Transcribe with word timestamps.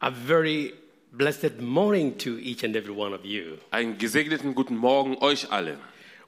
A 0.00 0.10
very 0.10 0.74
blessed 1.12 1.60
morning 1.60 2.16
to 2.18 2.38
each 2.38 2.62
and 2.64 2.76
every 2.76 2.92
one 2.92 3.14
of 3.14 3.24
you. 3.24 3.58
Einen 3.70 3.96
gesegneten 3.98 4.54
guten 4.54 4.76
Morgen 4.76 5.16
euch 5.22 5.50
alle. 5.50 5.78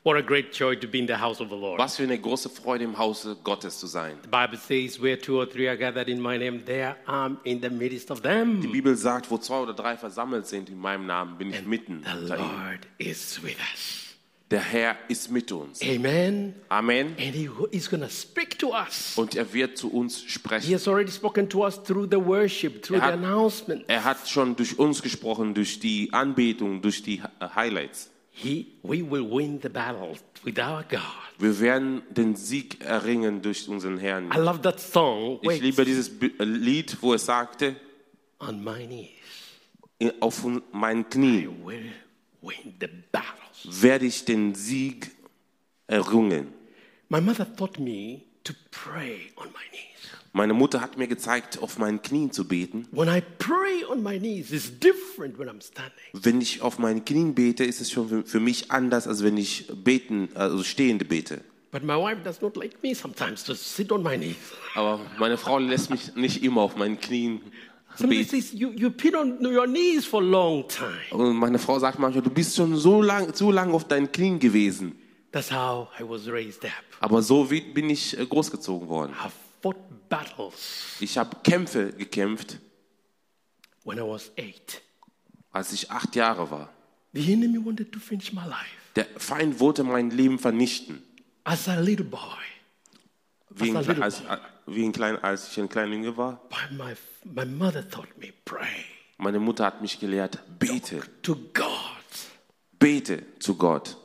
What 0.04 0.17
a 0.17 0.22
great 0.22 0.53
joy 0.53 0.77
to 0.77 0.87
be 0.87 1.01
in 1.01 1.06
the 1.06 1.17
house 1.17 1.41
of 1.41 1.51
the 1.51 1.56
Lord. 1.56 1.79
Was 1.79 1.96
für 1.96 2.04
eine 2.04 2.19
große 2.19 2.49
Freude 2.49 2.85
im 2.85 2.96
Hause 2.96 3.37
Gottes 3.45 3.79
zu 3.79 3.87
sein. 3.87 4.17
The 4.23 4.29
Bible 4.29 4.57
says, 4.57 5.03
Where 5.03 5.19
two 5.19 5.39
or 5.39 5.46
three 5.46 5.69
are 5.69 5.77
gathered 5.77 6.09
in 6.09 6.21
my 6.21 6.39
name, 6.39 6.65
there 6.65 6.96
I'm 7.07 7.37
in 7.45 7.61
the 7.61 7.69
midst 7.69 8.11
of 8.11 8.23
them. 8.23 8.62
Die 8.62 8.68
Bibel 8.68 8.96
sagt, 8.96 9.30
wo 9.30 9.36
zwei 9.36 9.59
oder 9.59 9.75
drei 9.75 9.96
versammelt 9.96 10.46
sind 10.46 10.71
in 10.71 10.79
meinem 10.79 11.07
Namen, 11.07 11.37
bin 11.37 11.50
ich 11.50 11.66
mitten 11.66 12.05
The 12.05 12.19
unter 12.21 12.39
ihnen. 12.39 12.48
Lord 12.48 12.87
is 12.96 13.43
with 13.43 13.57
us. 13.75 14.07
Der 14.51 14.61
Herr 14.61 14.96
ist 15.09 15.30
mit 15.30 15.53
uns. 15.53 15.83
Amen. 15.83 16.55
Amen. 16.71 17.09
And 17.19 17.35
He 17.35 17.51
is 17.71 17.91
going 17.91 18.03
to 18.03 18.09
speak 18.09 18.59
to 18.59 18.73
us. 18.73 19.12
Und 19.17 19.35
er 19.37 19.53
wird 19.53 19.77
zu 19.77 19.91
uns 19.93 20.23
He 20.23 20.29
sprechen. 20.30 20.73
has 20.75 20.89
already 20.89 21.11
spoken 21.11 21.48
to 21.51 21.65
us 21.67 21.83
through 21.83 22.09
the 22.11 22.17
worship, 22.17 22.83
through 22.83 22.97
Er 22.97 23.01
the 23.01 23.07
hat- 23.09 23.12
announcement. 23.15 23.84
Er 23.89 24.05
hat 24.05 24.27
schon 24.27 24.56
durch 24.56 24.79
uns 24.79 25.03
gesprochen, 25.03 25.53
durch 25.53 25.80
die 25.80 26.11
Anbetung, 26.15 26.80
durch 26.80 27.03
die 27.03 27.19
äh, 27.41 27.48
Highlights. 27.55 28.11
He, 28.30 28.69
we 28.83 29.03
will 29.03 29.29
win 29.30 29.59
the 29.61 29.69
battle 29.69 30.15
with 30.45 30.59
our 30.59 30.83
God. 30.89 31.01
Wir 31.39 31.61
werden 31.61 32.03
den 32.09 32.34
Sieg 32.34 32.80
erringen 32.83 33.42
durch 33.42 33.69
unseren 33.69 33.98
Herrn. 33.98 34.30
I 34.33 34.39
love 34.39 34.62
that 34.62 34.80
song. 34.80 35.41
Ich 35.42 35.48
Wait, 35.48 35.62
liebe 35.62 35.84
dieses 35.84 36.09
äh, 36.23 36.30
Lied, 36.45 36.97
wo 37.03 37.12
es 37.12 37.27
sagte, 37.27 37.77
on 38.41 38.65
my 38.65 38.87
knees, 38.87 39.09
"In- 39.98 40.12
auf 40.23 40.42
meinen 40.73 41.01
I 41.03 41.05
Knien 41.05 41.67
will 41.67 41.92
win 42.41 42.75
the 42.80 42.87
battles. 43.12 43.34
Werde 43.65 44.07
ich 44.07 44.25
den 44.25 44.55
Sieg 44.55 45.11
errungen. 45.87 46.48
My 47.09 47.21
mother 47.21 47.47
taught 47.57 47.79
me 47.79 48.23
to 48.45 48.53
pray 48.71 49.33
on 49.37 49.47
my 49.48 49.65
knees. 49.71 49.84
Meine 50.34 50.53
Mutter 50.53 50.81
hat 50.83 50.98
mir 50.98 51.09
gezeigt, 51.09 51.59
auf 51.62 51.79
meinen 51.79 52.03
Knien 52.03 52.31
zu 52.31 52.47
beten. 52.47 52.87
When 52.93 53.09
I 53.09 53.23
pray 53.39 53.84
on 53.91 54.03
my 54.03 54.19
knees, 54.19 54.53
it's 54.53 54.71
different 54.79 55.39
when 55.39 55.48
I'm 55.48 55.62
standing. 55.62 55.92
Wenn 56.12 56.41
ich 56.41 56.61
auf 56.61 56.78
meinen 56.78 57.05
Knien 57.05 57.34
bete, 57.34 57.65
ist 57.65 57.81
es 57.81 57.91
schon 57.91 58.25
für- 58.27 58.41
mich 58.41 58.70
anders, 58.70 59.09
als 59.09 59.23
wenn 59.25 59.37
ich 59.39 59.67
beten, 59.83 60.28
also 60.34 60.62
stehende 60.62 61.05
bete. 61.06 61.41
But 61.70 61.83
my 61.83 61.95
wife 61.97 62.22
does 62.22 62.41
not 62.41 62.56
like 62.56 62.83
me 62.83 62.95
sometimes 62.95 63.43
to 63.45 63.55
sit 63.55 63.91
on 63.91 64.03
my 64.03 64.17
knees. 64.17 64.37
Aber 64.75 65.00
meine 65.19 65.37
Frau 65.39 65.59
lässt 65.59 65.91
mich 65.91 66.15
nicht 66.15 66.43
immer 66.43 66.61
auf 66.62 66.77
meinen 66.77 67.00
Knien 67.00 67.41
Somebody 67.98 68.22
beten. 68.24 68.41
says, 68.41 68.54
you, 68.54 68.70
you've 68.77 68.96
been 68.96 69.14
on 69.14 69.41
your 69.44 69.66
knees 69.66 70.06
for 70.06 70.22
a 70.22 70.24
long 70.24 70.66
time. 70.68 70.98
Und 71.10 71.36
meine 71.36 71.58
Frau 71.58 71.78
sagt 71.78 71.98
manchmal, 71.98 72.22
du 72.22 72.30
bist 72.30 72.54
schon 72.56 72.77
so 72.77 73.02
lang, 73.02 73.34
zu 73.34 73.50
lang 73.50 73.72
auf 73.72 73.86
deinen 73.88 74.10
Knien 74.10 74.38
gewesen. 74.38 74.96
That's 75.32 75.50
how 75.50 75.88
I 75.98 76.04
was 76.08 76.26
raised 76.28 76.64
up. 76.64 76.72
Aber 77.00 77.20
so 77.22 77.50
wie 77.50 77.60
bin 77.60 77.91
ich 77.91 78.19
äh, 78.19 78.24
großgezogen 78.24 78.88
worden. 78.88 79.12
I 79.12 79.28
fought 79.60 79.76
battles 80.08 80.96
Ich 81.00 81.19
habe 81.19 81.36
Kämpfe 81.42 81.92
gekämpft, 81.92 82.58
when 83.84 83.98
I 83.98 84.02
was 84.02 84.30
eight. 84.38 84.80
als 85.52 85.72
ich 85.72 85.91
acht 85.91 86.14
Jahre 86.16 86.50
war. 86.50 86.70
The 87.14 87.32
enemy 87.32 87.58
wanted 87.64 87.91
to 87.92 87.98
finish 87.98 88.32
my 88.32 88.44
life. 88.46 88.76
Der 88.96 89.06
Feind 89.16 89.58
wollte 89.60 89.82
mein 89.84 90.10
Leben 90.10 90.38
vernichten. 90.38 91.02
As 91.44 91.69
a 91.69 91.78
little 91.80 92.04
boy, 92.04 92.19
Wie, 93.50 93.70
ein, 93.70 93.76
As 93.76 93.86
a 93.86 93.91
little 93.91 94.04
als, 94.04 94.22
wie 94.69 94.84
ein 94.84 94.92
klein, 94.92 95.16
als 95.22 95.50
ich 95.50 95.58
ein 95.61 95.69
kleiner 95.69 95.94
Junge 95.94 96.16
war. 96.16 96.41
but 96.48 96.70
my, 96.78 96.94
my 97.24 97.44
mother 97.44 97.88
taught 97.88 98.08
me, 98.19 98.33
pray 98.44 98.84
Meine 99.19 99.41
Mutter 99.41 99.64
hat 99.64 99.80
mich 99.83 99.98
gelehrt, 99.98 100.38
bete, 100.58 101.00
to 101.22 101.34
God. 101.52 101.66
bete 102.78 103.25
zu 103.41 103.56
Gott. 103.56 103.97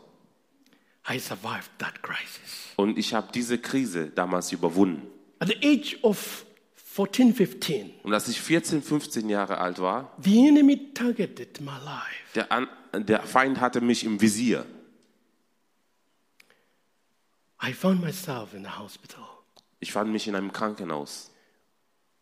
I 1.09 1.19
survived 1.19 1.69
that 1.79 2.01
crisis. 2.01 2.71
Und 2.77 2.97
ich 2.97 3.13
habe 3.13 3.27
diese 3.33 3.57
Krise 3.59 4.09
damals 4.09 4.51
überwunden. 4.51 5.05
At 5.39 5.49
the 5.49 5.57
age 5.57 5.97
of 6.01 6.45
14, 6.75 7.33
15, 7.35 7.91
Und 8.03 8.13
als 8.13 8.27
ich 8.29 8.39
14, 8.39 8.81
15 8.81 9.27
Jahre 9.29 9.57
alt 9.57 9.79
war, 9.79 10.15
the 10.23 10.47
enemy 10.47 10.93
targeted 10.93 11.59
my 11.61 11.71
life. 11.83 12.33
der, 12.35 12.51
An 12.51 12.67
der 12.93 13.21
Feind 13.23 13.59
hatte 13.59 13.81
mich 13.81 14.03
im 14.05 14.21
Visier. 14.21 14.65
I 17.61 17.71
found 17.73 18.01
myself 18.01 18.53
in 18.53 18.63
the 18.63 18.69
hospital. 18.69 19.23
Ich 19.83 19.91
fand 19.91 20.13
mich 20.13 20.29
in 20.29 20.35
einem 20.35 20.53
Krankenhaus. 20.53 21.29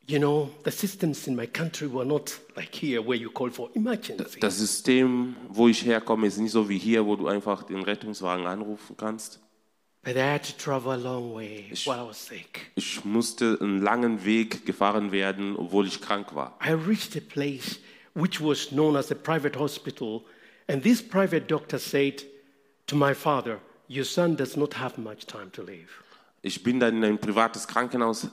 You 0.07 0.17
know, 0.17 0.49
the 0.66 0.72
systems 0.72 1.27
in 1.27 1.35
my 1.35 1.45
country 1.45 1.88
were 1.88 2.03
not 2.03 2.39
like 2.55 2.73
here 2.73 3.05
where 3.05 3.16
you 3.16 3.29
call 3.29 3.51
for 3.51 3.69
emergency. 3.75 4.39
Das 4.39 4.57
System, 4.57 5.35
wo 5.47 5.67
ich 5.67 5.85
herkomme, 5.85 6.25
ist 6.25 6.39
nicht 6.39 6.51
so 6.53 6.67
wie 6.69 6.79
hier, 6.79 7.05
wo 7.05 7.16
du 7.16 7.27
einfach 7.27 7.61
den 7.61 7.83
Rettungswagen 7.83 8.47
anrufen 8.47 8.97
kannst. 8.97 9.39
But 10.03 10.16
I 10.16 10.33
had 10.33 10.44
to 10.45 10.53
travel 10.57 10.91
a 10.91 10.95
long 10.95 11.35
way 11.35 11.72
while 11.85 12.03
I 12.03 12.07
was 12.07 12.25
sick. 12.25 12.72
Ich 12.73 13.05
musste 13.05 13.59
einen 13.61 13.79
langen 13.79 14.25
Weg 14.25 14.66
gefahren 14.66 15.11
werden, 15.11 15.55
obwohl 15.55 15.85
ich 15.85 16.01
krank 16.01 16.33
war. 16.33 16.57
I 16.66 16.72
reached 16.72 17.16
a 17.16 17.22
place 17.22 17.79
which 18.16 18.41
was 18.41 18.69
known 18.69 18.95
as 18.95 19.11
a 19.11 19.16
private 19.16 19.55
hospital, 19.59 20.23
and 20.67 20.81
this 20.81 20.99
private 20.99 21.47
doctor 21.47 21.78
said 21.78 22.23
to 22.88 22.95
my 22.95 23.13
father, 23.13 23.59
Your 23.88 24.05
son 24.05 24.35
does 24.35 24.57
not 24.57 24.73
have 24.73 24.97
much 24.97 25.28
time 25.28 25.51
to 25.51 25.61
live. 25.61 26.00
Ich 26.41 26.63
bin 26.63 26.79
dann 26.79 26.97
in 26.97 27.03
ein 27.03 27.19
privates 27.19 27.68
Krankenhaus 27.68 28.28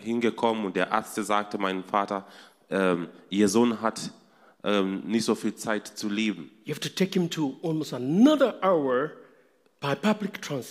hingekommen 0.00 0.66
und 0.66 0.76
der 0.76 0.92
Arzt 0.92 1.14
sagte 1.14 1.56
meinem 1.58 1.82
Vater, 1.84 2.26
ähm, 2.70 3.08
ihr 3.30 3.48
Sohn 3.48 3.80
hat 3.80 4.10
ähm, 4.62 5.02
nicht 5.06 5.24
so 5.24 5.34
viel 5.34 5.54
Zeit 5.54 5.86
zu 5.86 6.08
leben. 6.08 6.50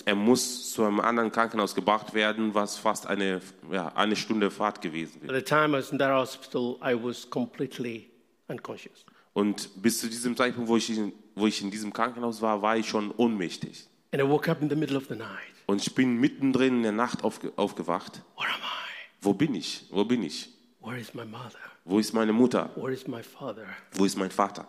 Er 0.04 0.14
muss 0.14 0.72
zu 0.72 0.84
einem 0.84 1.00
anderen 1.00 1.32
Krankenhaus 1.32 1.74
gebracht 1.74 2.14
werden, 2.14 2.54
was 2.54 2.76
fast 2.76 3.06
eine, 3.06 3.40
ja, 3.70 3.88
eine 3.94 4.16
Stunde 4.16 4.50
Fahrt 4.50 4.80
gewesen 4.80 5.20
wäre. 5.22 5.44
Und 9.32 9.82
bis 9.82 10.00
zu 10.00 10.08
diesem 10.08 10.36
Zeitpunkt, 10.36 10.68
wo 10.68 10.76
ich, 10.76 10.90
in, 10.96 11.12
wo 11.34 11.46
ich 11.46 11.60
in 11.62 11.70
diesem 11.70 11.92
Krankenhaus 11.92 12.40
war, 12.40 12.62
war 12.62 12.76
ich 12.76 12.88
schon 12.88 13.12
ohnmächtig. 13.16 13.88
And 14.12 14.22
I 14.22 14.28
woke 14.28 14.48
up 14.48 14.62
in 14.62 14.68
the 14.70 14.76
middle 14.76 14.96
of 14.96 15.06
the 15.08 15.16
night. 15.16 15.53
Und 15.66 15.80
ich 15.80 15.94
bin 15.94 16.16
mittendrin 16.16 16.76
in 16.78 16.82
der 16.82 16.92
Nacht 16.92 17.24
aufge, 17.24 17.52
aufgewacht. 17.56 18.22
Where 18.36 18.48
am 18.52 18.60
I? 18.60 19.24
Wo 19.24 19.32
bin 19.34 19.54
ich? 19.54 19.86
Wo 19.90 20.04
bin 20.04 20.22
ich? 20.22 20.48
Where 20.80 20.98
is 20.98 21.14
my 21.14 21.24
mother? 21.24 21.58
Wo 21.84 21.98
ist 21.98 22.12
meine 22.12 22.32
Mutter? 22.32 22.70
Where 22.76 22.92
is 22.92 23.06
my 23.06 23.22
father? 23.22 23.66
Wo 23.92 24.04
ist 24.04 24.16
mein 24.16 24.30
Vater? 24.30 24.66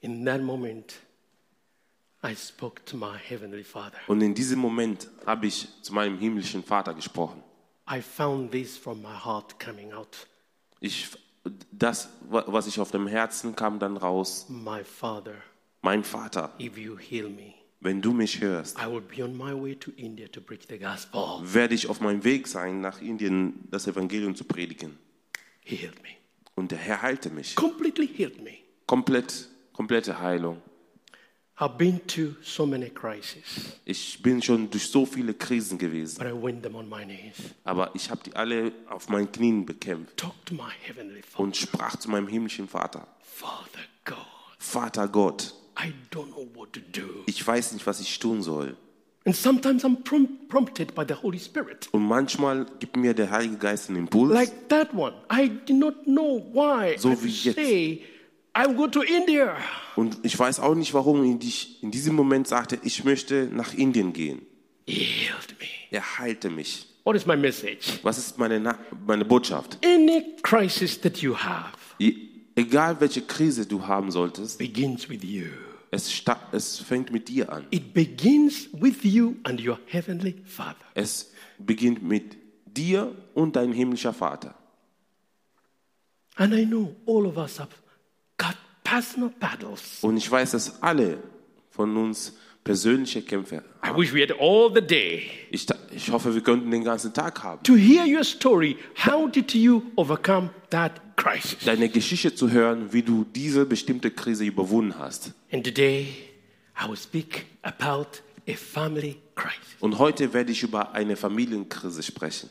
In 0.00 0.24
that 0.26 0.40
moment, 0.40 0.94
I 2.22 2.34
spoke 2.34 2.84
to 2.86 2.96
my 2.96 3.16
heavenly 3.18 3.64
father. 3.64 3.98
Und 4.06 4.20
in 4.22 4.34
diesem 4.34 4.58
Moment 4.58 5.08
habe 5.26 5.46
ich 5.46 5.68
zu 5.82 5.92
meinem 5.94 6.18
himmlischen 6.18 6.62
Vater 6.62 6.94
gesprochen. 6.94 7.42
I 7.90 8.00
found 8.02 8.52
this 8.52 8.76
from 8.76 9.00
my 9.02 9.14
heart 9.24 9.58
coming 9.58 9.92
out. 9.92 10.26
Ich, 10.80 11.08
das, 11.72 12.08
wa- 12.28 12.44
was 12.46 12.66
ich 12.66 12.78
auf 12.80 12.90
dem 12.90 13.06
Herzen 13.06 13.56
kam 13.56 13.78
dann 13.78 13.96
raus. 13.96 14.46
My 14.48 14.84
father, 14.84 15.34
Mein 15.82 16.02
Vater, 16.04 16.52
if 16.60 16.76
you 16.76 16.96
heal 16.98 17.28
me, 17.28 17.54
wenn 17.80 18.02
du 18.02 18.12
mich 18.12 18.40
hörst, 18.40 18.76
I 18.78 18.86
will 18.90 19.00
be 19.00 19.22
on 19.24 19.36
my 19.36 19.52
way 19.52 19.74
to 19.76 19.90
India 19.96 20.26
to 20.28 20.40
preach 20.40 20.66
the 20.68 20.78
gospel. 20.78 21.40
werde 21.42 21.74
ich 21.74 21.88
auf 21.88 22.00
meinem 22.00 22.24
Weg 22.24 22.48
sein, 22.48 22.80
nach 22.80 23.00
Indien 23.00 23.54
das 23.70 23.86
Evangelium 23.86 24.34
zu 24.34 24.44
predigen. 24.44 24.98
He 25.60 25.76
healed 25.76 26.02
me. 26.02 26.08
Und 26.56 26.72
der 26.72 26.78
Herr 26.78 27.02
heilte 27.02 27.30
mich. 27.30 27.54
Completely 27.54 28.08
healed 28.08 28.42
me. 28.42 28.54
Komplett, 28.86 29.48
komplette 29.72 30.18
Heilung. 30.20 30.60
I've 31.60 31.76
been 31.76 32.00
to 32.06 32.36
so 32.40 32.64
many 32.66 32.88
crises, 32.88 33.42
Ich 33.84 34.22
bin 34.22 34.40
schon 34.40 34.70
durch 34.70 34.86
so 34.88 35.04
viele 35.04 35.34
Krisen 35.34 35.76
gewesen, 35.76 36.18
but 36.18 36.28
I 36.28 36.32
win 36.32 36.62
them 36.62 36.76
on 36.76 36.88
my 36.88 37.04
knees. 37.04 37.34
aber 37.64 37.90
ich 37.96 38.10
habe 38.10 38.20
die 38.24 38.34
alle 38.36 38.70
auf 38.88 39.08
meinen 39.08 39.30
Knien 39.32 39.66
bekämpft 39.66 40.16
Talk 40.16 40.34
to 40.46 40.54
my 40.54 40.70
heavenly 40.82 41.20
father. 41.22 41.40
und 41.42 41.56
sprach 41.56 41.96
zu 41.96 42.10
meinem 42.10 42.28
himmlischen 42.28 42.68
Vater. 42.68 43.08
Father 43.22 43.80
God, 44.04 44.16
Vater 44.58 45.08
Gott, 45.08 45.52
I 45.80 45.92
don't 46.10 46.32
know 46.32 46.48
what 46.54 46.72
to 46.72 46.80
do. 46.92 47.22
ich 47.26 47.46
weiß 47.46 47.72
nicht, 47.72 47.86
was 47.86 48.00
ich 48.00 48.18
tun 48.18 48.42
soll. 48.42 48.76
And 49.24 49.36
sometimes 49.36 49.84
I'm 49.84 50.02
prom- 50.02 50.28
prompted 50.48 50.94
by 50.94 51.04
the 51.06 51.14
Holy 51.14 51.38
Spirit. 51.38 51.88
Und 51.92 52.02
manchmal 52.06 52.66
gibt 52.80 52.96
mir 52.96 53.12
der 53.14 53.30
Heilige 53.30 53.56
Geist 53.58 53.88
einen 53.90 53.98
Impuls. 53.98 54.32
Like 54.32 54.68
that 54.70 54.94
one. 54.94 55.12
I 55.30 55.50
do 55.66 55.74
not 55.74 56.04
know 56.04 56.40
why 56.52 56.96
So 56.98 57.10
I 57.12 57.16
wie 57.22 57.28
jetzt. 57.28 57.56
say, 57.56 58.02
I'll 58.54 58.74
go 58.74 58.86
to 58.86 59.02
India. 59.02 59.56
Und 59.96 60.18
ich 60.22 60.36
weiß 60.38 60.60
auch 60.60 60.74
nicht, 60.74 60.94
warum 60.94 61.38
ich 61.40 61.82
in 61.82 61.90
diesem 61.90 62.14
Moment 62.16 62.48
sagte, 62.48 62.78
ich 62.82 63.04
möchte 63.04 63.48
nach 63.52 63.74
Indien 63.74 64.12
gehen. 64.12 64.42
He 64.86 64.94
healed 65.04 65.54
me. 65.60 65.66
Er 65.90 66.18
heilte 66.18 66.48
mich. 66.48 66.86
What 67.04 67.14
is 67.16 67.26
my 67.26 67.36
message? 67.36 67.98
Was 68.02 68.16
ist 68.18 68.38
meine, 68.38 68.58
Na 68.60 68.78
meine 69.06 69.24
Botschaft? 69.24 69.78
Any 69.84 70.36
crisis 70.42 70.98
that 71.02 71.18
you 71.18 71.36
have 71.36 71.72
Je- 71.98 72.16
Egal 72.56 72.98
welche 73.00 73.22
Krise 73.22 73.66
du 73.66 73.86
haben 73.86 74.10
solltest, 74.10 74.58
begins 74.58 75.08
with 75.08 75.22
you. 75.22 75.44
Es, 75.90 76.22
es 76.52 76.78
fängt 76.78 77.10
mit 77.10 77.28
dir 77.28 77.52
an. 77.52 77.66
It 77.70 77.94
begins 77.94 78.68
with 78.72 79.04
you 79.04 79.36
and 79.44 79.60
your 79.60 79.78
heavenly 79.86 80.42
Father. 80.44 80.76
Es 80.94 81.32
beginnt 81.58 82.02
mit 82.02 82.36
dir 82.66 83.14
und 83.34 83.56
dein 83.56 83.72
himmlischer 83.72 84.12
Vater. 84.12 84.54
And 86.36 86.54
I 86.54 86.64
know 86.64 86.94
all 87.06 87.26
of 87.26 87.36
us 87.36 87.58
have 87.58 87.70
got 88.36 88.56
personal 88.84 89.30
battles. 89.40 89.98
Und 90.02 90.16
ich 90.16 90.30
weiß, 90.30 90.52
dass 90.52 90.82
alle 90.82 91.22
von 91.70 91.96
uns 91.96 92.34
persönliche 92.64 93.22
Kämpfe 93.22 93.62
I 93.84 93.90
wish 93.96 94.12
we 94.12 94.20
had 94.22 94.32
all 94.38 94.70
the 94.74 94.80
day 94.80 95.30
Ich, 95.50 95.66
ich 95.90 96.10
hoffe, 96.10 96.34
wir 96.34 96.42
könnten 96.42 96.70
den 96.70 96.84
ganzen 96.84 97.12
Tag 97.14 97.42
haben. 97.42 97.62
to 97.62 97.74
hear 97.76 98.04
your 98.04 98.24
story. 98.24 98.76
How 99.06 99.30
did 99.30 99.54
you 99.54 99.82
overcome 99.96 100.50
that 100.70 101.00
crisis? 101.16 101.56
Deine 101.64 101.88
Geschichte 101.88 102.34
zu 102.34 102.50
hören, 102.50 102.92
wie 102.92 103.02
du 103.02 103.24
diese 103.24 103.64
bestimmte 103.64 104.10
Krise 104.10 104.44
überwunden 104.44 104.98
hast. 104.98 105.32
And 105.52 105.64
today, 105.64 106.08
I 106.78 106.88
will 106.88 106.96
speak 106.96 107.46
about 107.62 108.08
a 108.46 108.54
family 108.54 109.16
crisis. 109.34 109.76
Und 109.80 109.98
heute 109.98 110.32
werde 110.34 110.52
ich 110.52 110.62
über 110.62 110.92
eine 110.92 111.16
Familienkrise 111.16 112.02
sprechen. 112.02 112.50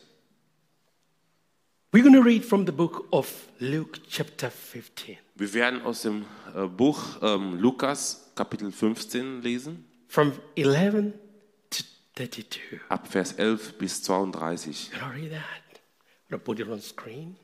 We're 1.93 2.01
going 2.03 2.15
to 2.15 2.21
read 2.21 2.43
from 2.43 2.65
the 2.65 2.71
book 2.71 3.07
of 3.11 3.31
Luke, 3.59 3.99
chapter 4.09 4.51
15, 4.51 5.17
Wir 5.35 5.53
werden 5.53 5.81
aus 5.83 6.01
dem 6.01 6.25
äh, 6.55 6.65
Buch 6.67 7.01
ähm, 7.21 7.57
Lukas 7.59 8.31
Kapitel 8.35 8.71
15 8.71 9.41
lesen, 9.41 9.85
from 10.07 10.33
11 10.55 11.13
to 11.69 11.83
32. 12.15 12.79
ab 12.89 13.07
Vers 13.07 13.33
11 13.33 13.73
bis 13.77 14.01
32. 14.03 14.91
Can 14.91 15.01
I 15.01 15.13
read 15.13 15.31
that? 15.31 15.41
I'm 16.29 16.29
going 16.29 16.39
to 16.39 16.45
put 16.45 16.59
it 16.59 16.69
on 16.69 16.81
screen. 16.81 17.35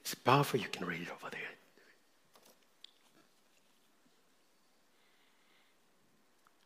It's 0.00 0.14
powerful. 0.14 0.60
You 0.60 0.68
can 0.70 0.86
read 0.86 1.02
it 1.02 1.08
over 1.10 1.30
there. 1.30 1.40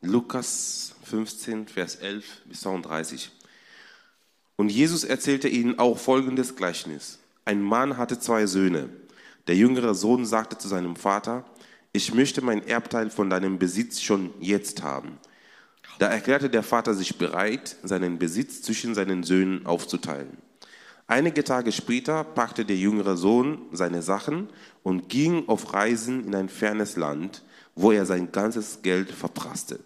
Lukas 0.01 0.95
15, 1.03 1.67
Vers 1.67 1.95
11 1.95 2.41
bis 2.45 2.61
32. 2.61 3.31
Und 4.55 4.69
Jesus 4.69 5.03
erzählte 5.03 5.47
ihnen 5.47 5.79
auch 5.79 5.97
folgendes 5.97 6.55
Gleichnis. 6.55 7.19
Ein 7.45 7.61
Mann 7.61 7.97
hatte 7.97 8.19
zwei 8.19 8.45
Söhne. 8.45 8.89
Der 9.47 9.55
jüngere 9.55 9.95
Sohn 9.95 10.25
sagte 10.25 10.57
zu 10.57 10.67
seinem 10.67 10.95
Vater, 10.95 11.45
ich 11.91 12.13
möchte 12.13 12.41
mein 12.41 12.65
Erbteil 12.67 13.09
von 13.09 13.29
deinem 13.29 13.57
Besitz 13.57 14.01
schon 14.01 14.31
jetzt 14.39 14.83
haben. 14.83 15.17
Da 15.97 16.07
erklärte 16.07 16.49
der 16.49 16.63
Vater 16.63 16.93
sich 16.93 17.17
bereit, 17.17 17.75
seinen 17.83 18.19
Besitz 18.19 18.61
zwischen 18.61 18.93
seinen 18.93 19.23
Söhnen 19.23 19.65
aufzuteilen. 19.65 20.37
Einige 21.07 21.43
Tage 21.43 21.71
später 21.71 22.23
packte 22.23 22.65
der 22.65 22.77
jüngere 22.77 23.17
Sohn 23.17 23.63
seine 23.71 24.03
Sachen 24.03 24.49
und 24.83 25.09
ging 25.09 25.47
auf 25.47 25.73
Reisen 25.73 26.23
in 26.23 26.35
ein 26.35 26.49
fernes 26.49 26.95
Land, 26.95 27.43
wo 27.75 27.91
er 27.91 28.05
sein 28.05 28.31
ganzes 28.31 28.83
Geld 28.83 29.11
verprasste. 29.11 29.79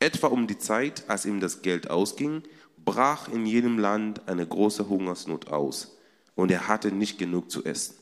Etwa 0.00 0.26
um 0.26 0.46
die 0.46 0.58
Zeit, 0.58 1.04
als 1.08 1.24
ihm 1.24 1.40
das 1.40 1.62
Geld 1.62 1.88
ausging, 1.88 2.42
brach 2.84 3.28
in 3.28 3.46
jedem 3.46 3.78
Land 3.78 4.28
eine 4.28 4.46
große 4.46 4.88
Hungersnot 4.88 5.48
aus 5.48 5.96
und 6.34 6.50
er 6.50 6.68
hatte 6.68 6.92
nicht 6.92 7.18
genug 7.18 7.50
zu 7.50 7.64
essen. 7.64 7.94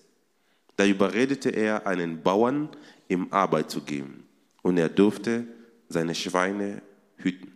Da 0.77 0.87
überredete 0.87 1.51
er 1.51 1.87
einen 1.87 2.23
Bauern, 2.23 2.71
ihm 3.13 3.29
Arbeit 3.31 3.71
zu 3.71 3.83
geben 3.83 4.25
und 4.63 4.79
er 4.79 4.89
durfte 4.89 5.47
seine 5.89 6.15
Schweine 6.15 6.83
hüten. 7.17 7.53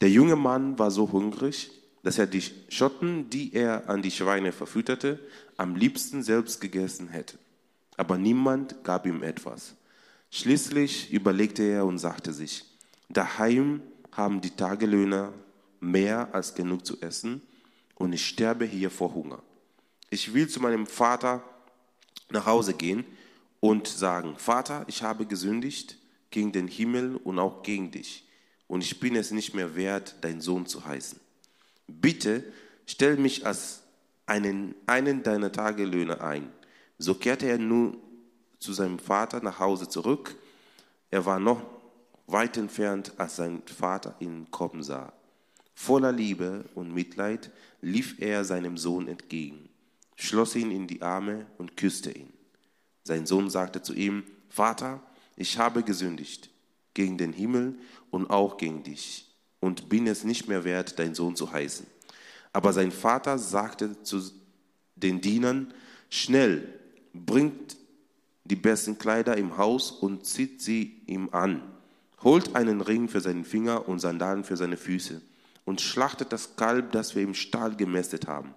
Der 0.00 0.10
junge 0.10 0.36
Mann 0.36 0.78
war 0.78 0.90
so 0.90 1.10
hungrig, 1.12 1.70
dass 2.02 2.18
er 2.18 2.26
die 2.26 2.42
Schotten, 2.68 3.30
die 3.30 3.54
er 3.54 3.88
an 3.88 4.02
die 4.02 4.10
Schweine 4.10 4.52
verfütterte, 4.52 5.18
am 5.56 5.76
liebsten 5.76 6.22
selbst 6.22 6.60
gegessen 6.60 7.08
hätte. 7.08 7.38
Aber 7.96 8.18
niemand 8.18 8.84
gab 8.84 9.06
ihm 9.06 9.22
etwas. 9.22 9.74
Schließlich 10.30 11.12
überlegte 11.12 11.62
er 11.62 11.86
und 11.86 11.98
sagte 11.98 12.32
sich, 12.32 12.64
daheim 13.08 13.80
haben 14.12 14.40
die 14.40 14.50
Tagelöhner 14.50 15.32
mehr 15.80 16.34
als 16.34 16.54
genug 16.54 16.84
zu 16.84 17.00
essen 17.00 17.40
und 17.94 18.12
ich 18.12 18.26
sterbe 18.26 18.64
hier 18.64 18.90
vor 18.90 19.14
Hunger. 19.14 19.42
Ich 20.10 20.34
will 20.34 20.48
zu 20.48 20.60
meinem 20.60 20.86
Vater 20.86 21.42
nach 22.30 22.46
Hause 22.46 22.74
gehen 22.74 23.04
und 23.64 23.88
sagen, 23.88 24.34
Vater, 24.36 24.84
ich 24.88 25.02
habe 25.02 25.24
gesündigt 25.24 25.96
gegen 26.30 26.52
den 26.52 26.68
Himmel 26.68 27.16
und 27.16 27.38
auch 27.38 27.62
gegen 27.62 27.90
dich 27.90 28.28
und 28.66 28.84
ich 28.84 29.00
bin 29.00 29.16
es 29.16 29.30
nicht 29.30 29.54
mehr 29.54 29.74
wert, 29.74 30.16
dein 30.20 30.42
Sohn 30.42 30.66
zu 30.66 30.84
heißen. 30.84 31.18
Bitte 31.86 32.44
stell 32.84 33.16
mich 33.16 33.46
als 33.46 33.80
einen, 34.26 34.74
einen 34.84 35.22
deiner 35.22 35.50
Tagelöhner 35.50 36.20
ein. 36.20 36.52
So 36.98 37.14
kehrte 37.14 37.46
er 37.46 37.56
nun 37.56 37.96
zu 38.58 38.74
seinem 38.74 38.98
Vater 38.98 39.42
nach 39.42 39.60
Hause 39.60 39.88
zurück. 39.88 40.36
Er 41.10 41.24
war 41.24 41.40
noch 41.40 41.62
weit 42.26 42.58
entfernt, 42.58 43.12
als 43.16 43.36
sein 43.36 43.62
Vater 43.64 44.14
ihn 44.20 44.50
kommen 44.50 44.82
sah. 44.82 45.10
Voller 45.74 46.12
Liebe 46.12 46.66
und 46.74 46.92
Mitleid 46.92 47.50
lief 47.80 48.16
er 48.18 48.44
seinem 48.44 48.76
Sohn 48.76 49.08
entgegen, 49.08 49.70
schloss 50.16 50.54
ihn 50.54 50.70
in 50.70 50.86
die 50.86 51.00
Arme 51.00 51.46
und 51.56 51.78
küsste 51.78 52.10
ihn. 52.10 52.43
Sein 53.04 53.26
Sohn 53.26 53.50
sagte 53.50 53.82
zu 53.82 53.94
ihm, 53.94 54.24
Vater, 54.48 55.02
ich 55.36 55.58
habe 55.58 55.82
gesündigt 55.82 56.50
gegen 56.94 57.18
den 57.18 57.32
Himmel 57.32 57.78
und 58.10 58.30
auch 58.30 58.56
gegen 58.56 58.82
dich 58.82 59.30
und 59.60 59.88
bin 59.88 60.06
es 60.06 60.24
nicht 60.24 60.48
mehr 60.48 60.64
wert, 60.64 60.98
dein 60.98 61.14
Sohn 61.14 61.36
zu 61.36 61.52
heißen. 61.52 61.86
Aber 62.52 62.72
sein 62.72 62.92
Vater 62.92 63.38
sagte 63.38 64.02
zu 64.02 64.22
den 64.96 65.20
Dienern, 65.20 65.74
schnell, 66.08 66.68
bringt 67.12 67.76
die 68.44 68.56
besten 68.56 68.98
Kleider 68.98 69.36
im 69.36 69.56
Haus 69.56 69.90
und 69.90 70.24
zieht 70.24 70.62
sie 70.62 71.02
ihm 71.06 71.28
an. 71.32 71.62
Holt 72.22 72.56
einen 72.56 72.80
Ring 72.80 73.08
für 73.08 73.20
seinen 73.20 73.44
Finger 73.44 73.88
und 73.88 73.98
Sandalen 73.98 74.44
für 74.44 74.56
seine 74.56 74.76
Füße 74.76 75.20
und 75.64 75.80
schlachtet 75.80 76.32
das 76.32 76.56
Kalb, 76.56 76.92
das 76.92 77.14
wir 77.14 77.22
im 77.22 77.34
Stall 77.34 77.76
gemästet 77.76 78.26
haben. 78.26 78.54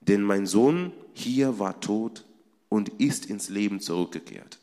Denn 0.00 0.22
mein 0.22 0.46
Sohn 0.46 0.92
hier 1.12 1.58
war 1.58 1.80
tot 1.80 2.24
und 2.68 2.88
ist 3.00 3.26
ins 3.26 3.48
Leben 3.48 3.80
zurückgekehrt. 3.80 4.58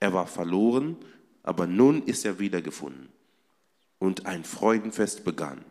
Er 0.00 0.12
war 0.12 0.26
verloren, 0.26 0.96
aber 1.42 1.66
nun 1.66 2.02
ist 2.02 2.24
er 2.24 2.38
wiedergefunden. 2.38 3.08
Und 3.98 4.26
ein 4.26 4.44
Freudenfest 4.44 5.24
begann. 5.24 5.64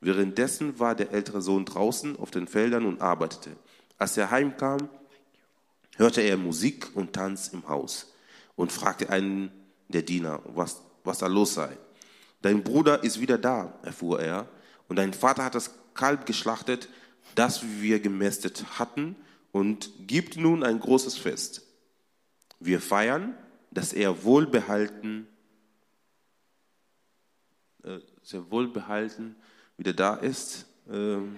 Währenddessen 0.00 0.78
war 0.78 0.94
der 0.94 1.12
ältere 1.12 1.40
Sohn 1.40 1.64
draußen 1.64 2.18
auf 2.18 2.30
den 2.30 2.46
Feldern 2.46 2.84
und 2.84 3.00
arbeitete. 3.00 3.56
Als 3.96 4.16
er 4.16 4.30
heimkam, 4.30 4.88
hörte 5.96 6.20
er 6.20 6.36
Musik 6.36 6.94
und 6.94 7.14
Tanz 7.14 7.48
im 7.48 7.66
Haus 7.68 8.12
und 8.56 8.72
fragte 8.72 9.08
einen 9.08 9.50
der 9.88 10.02
Diener, 10.02 10.40
was, 10.44 10.82
was 11.04 11.18
da 11.18 11.26
los 11.26 11.54
sei. 11.54 11.76
Dein 12.42 12.62
Bruder 12.62 13.02
ist 13.02 13.20
wieder 13.20 13.38
da, 13.38 13.78
erfuhr 13.82 14.20
er, 14.20 14.48
und 14.88 14.96
dein 14.96 15.14
Vater 15.14 15.44
hat 15.44 15.54
das 15.54 15.70
Kalb 15.94 16.26
geschlachtet, 16.26 16.88
das 17.34 17.64
wir 17.80 18.00
gemästet 18.00 18.78
hatten, 18.78 19.16
und 19.54 19.92
gibt 20.08 20.36
nun 20.36 20.64
ein 20.64 20.80
großes 20.80 21.16
Fest. 21.16 21.62
Wir 22.58 22.80
feiern, 22.80 23.36
dass 23.70 23.92
er 23.92 24.24
wohlbehalten, 24.24 25.28
äh, 27.84 28.00
sehr 28.20 28.50
wohlbehalten 28.50 29.36
wieder 29.76 29.92
da 29.92 30.16
ist. 30.16 30.66
Ähm, 30.90 31.36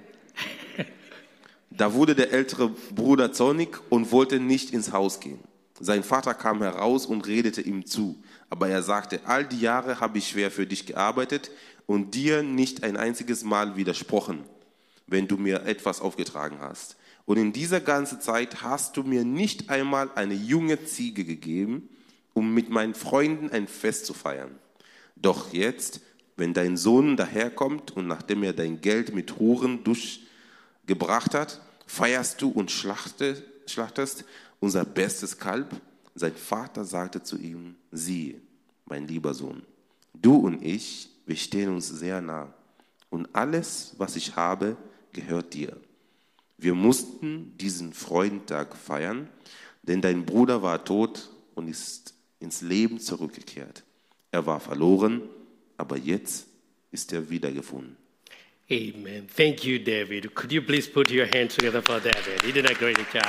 da 1.70 1.92
wurde 1.92 2.14
der 2.14 2.32
ältere 2.32 2.70
Bruder 2.70 3.34
zornig 3.34 3.78
und 3.90 4.10
wollte 4.12 4.40
nicht 4.40 4.70
ins 4.70 4.92
Haus 4.92 5.20
gehen. 5.20 5.40
Sein 5.78 6.02
Vater 6.02 6.32
kam 6.32 6.62
heraus 6.62 7.04
und 7.04 7.26
redete 7.26 7.60
ihm 7.60 7.84
zu. 7.84 8.22
Aber 8.48 8.66
er 8.66 8.82
sagte, 8.82 9.20
all 9.26 9.46
die 9.46 9.60
Jahre 9.60 10.00
habe 10.00 10.16
ich 10.16 10.28
schwer 10.28 10.50
für 10.50 10.66
dich 10.66 10.86
gearbeitet 10.86 11.50
und 11.84 12.14
dir 12.14 12.42
nicht 12.42 12.82
ein 12.82 12.96
einziges 12.96 13.44
Mal 13.44 13.76
widersprochen, 13.76 14.44
wenn 15.06 15.28
du 15.28 15.36
mir 15.36 15.64
etwas 15.66 16.00
aufgetragen 16.00 16.60
hast. 16.60 16.96
Und 17.26 17.38
in 17.38 17.52
dieser 17.52 17.80
ganzen 17.80 18.20
Zeit 18.20 18.62
hast 18.62 18.96
du 18.96 19.02
mir 19.02 19.24
nicht 19.24 19.68
einmal 19.68 20.10
eine 20.14 20.34
junge 20.34 20.84
Ziege 20.84 21.24
gegeben, 21.24 21.88
um 22.32 22.54
mit 22.54 22.70
meinen 22.70 22.94
Freunden 22.94 23.50
ein 23.50 23.66
Fest 23.66 24.06
zu 24.06 24.14
feiern. 24.14 24.58
Doch 25.16 25.52
jetzt, 25.52 26.00
wenn 26.36 26.54
dein 26.54 26.76
Sohn 26.76 27.16
daherkommt 27.16 27.90
und 27.90 28.06
nachdem 28.06 28.44
er 28.44 28.52
dein 28.52 28.80
Geld 28.80 29.12
mit 29.14 29.38
Huren 29.38 29.82
durchgebracht 29.82 31.34
hat, 31.34 31.60
feierst 31.86 32.40
du 32.40 32.48
und 32.48 32.70
schlachtest, 32.70 34.24
unser 34.60 34.84
bestes 34.84 35.38
Kalb? 35.38 35.74
Sein 36.14 36.34
Vater 36.34 36.84
sagte 36.84 37.22
zu 37.22 37.38
ihm, 37.38 37.74
siehe, 37.90 38.40
mein 38.84 39.08
lieber 39.08 39.34
Sohn, 39.34 39.62
du 40.14 40.36
und 40.36 40.62
ich, 40.62 41.10
wir 41.26 41.36
stehen 41.36 41.70
uns 41.70 41.88
sehr 41.88 42.20
nah 42.20 42.54
und 43.10 43.34
alles, 43.34 43.94
was 43.98 44.14
ich 44.16 44.36
habe, 44.36 44.76
gehört 45.12 45.54
dir. 45.54 45.76
Wir 46.58 46.74
mussten 46.74 47.56
diesen 47.58 47.92
Freudentag 47.92 48.76
feiern, 48.76 49.28
denn 49.82 50.00
dein 50.00 50.24
Bruder 50.24 50.62
war 50.62 50.84
tot 50.84 51.30
und 51.54 51.68
ist 51.68 52.14
ins 52.40 52.62
Leben 52.62 52.98
zurückgekehrt. 52.98 53.84
Er 54.30 54.46
war 54.46 54.60
verloren, 54.60 55.22
aber 55.76 55.96
jetzt 55.98 56.46
ist 56.90 57.12
er 57.12 57.28
wiedergefunden. 57.28 57.96
Amen. 58.70 59.28
Thank 59.28 59.64
you, 59.64 59.78
David. 59.78 60.34
Could 60.34 60.50
you 60.50 60.60
please 60.60 60.90
put 60.90 61.10
your 61.10 61.26
hands 61.26 61.54
together 61.54 61.82
for 61.82 62.00
David? 62.00 62.42
He 62.42 62.52
did 62.52 62.68
a 62.68 62.74
great 62.74 62.98
job. 63.12 63.22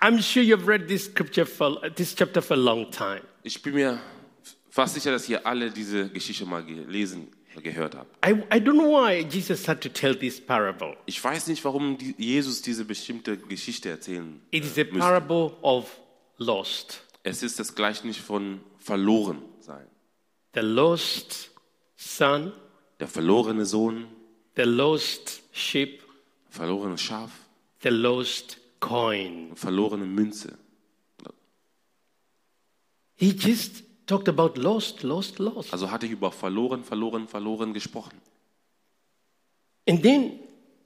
I'm 0.00 0.20
sure 0.20 0.42
you've 0.42 0.66
read 0.66 0.88
this 0.88 1.04
scripture 1.04 1.46
for 1.46 1.88
this 1.94 2.14
chapter 2.14 2.42
for 2.42 2.54
a 2.54 2.60
long 2.60 2.90
time. 2.90 3.22
Ich 3.42 3.62
bin 3.62 3.74
mir 3.74 4.00
fast 4.68 4.94
sicher, 4.94 5.12
dass 5.12 5.28
ihr 5.28 5.46
alle 5.46 5.70
diese 5.70 6.10
Geschichte 6.10 6.44
mal 6.46 6.64
gelesen, 6.64 7.28
gehört 7.62 7.94
habt. 7.94 8.14
I, 8.26 8.32
I 8.54 8.58
don't 8.60 8.74
know 8.78 8.90
why 9.00 9.20
Jesus 9.28 9.66
had 9.68 9.80
to 9.82 9.88
tell 9.88 10.16
this 10.18 10.40
parable. 10.40 10.96
Ich 11.06 11.22
weiß 11.22 11.46
nicht, 11.48 11.64
warum 11.64 11.96
die- 11.98 12.14
Jesus 12.18 12.62
diese 12.62 12.84
bestimmte 12.84 13.36
Geschichte 13.36 13.88
erzählen 13.90 14.40
It 14.50 14.64
is 14.64 14.78
a 14.78 14.84
müsste. 14.84 14.98
parable 14.98 15.52
of 15.62 15.90
lost. 16.38 17.02
Es 17.22 17.42
ist 17.42 17.58
das 17.58 17.74
Gleichnis 17.74 18.16
von 18.16 18.60
verloren 18.78 19.42
sein. 19.60 19.86
The 20.54 20.60
lost 20.60 21.50
son, 21.96 22.52
Der 23.00 23.08
verlorene 23.08 23.64
Sohn, 23.66 24.06
the 24.56 24.62
lost 24.62 25.42
sheep, 25.52 26.02
verlorene 26.50 26.96
Schaf, 26.98 27.30
the 27.82 27.88
lost 27.88 28.58
coin. 28.80 29.52
verlorene 29.56 30.04
Münze. 30.04 30.56
He 33.16 33.32
just 33.32 33.84
talked 34.06 34.28
about 34.28 34.60
lost, 34.60 35.02
lost, 35.02 35.38
lost. 35.38 35.72
Also 35.72 35.90
hatte 35.90 36.06
ich 36.06 36.12
über 36.12 36.30
verloren, 36.30 36.84
verloren, 36.84 37.28
verloren 37.28 37.72
gesprochen. 37.72 38.20
And 39.88 40.02
then 40.02 40.40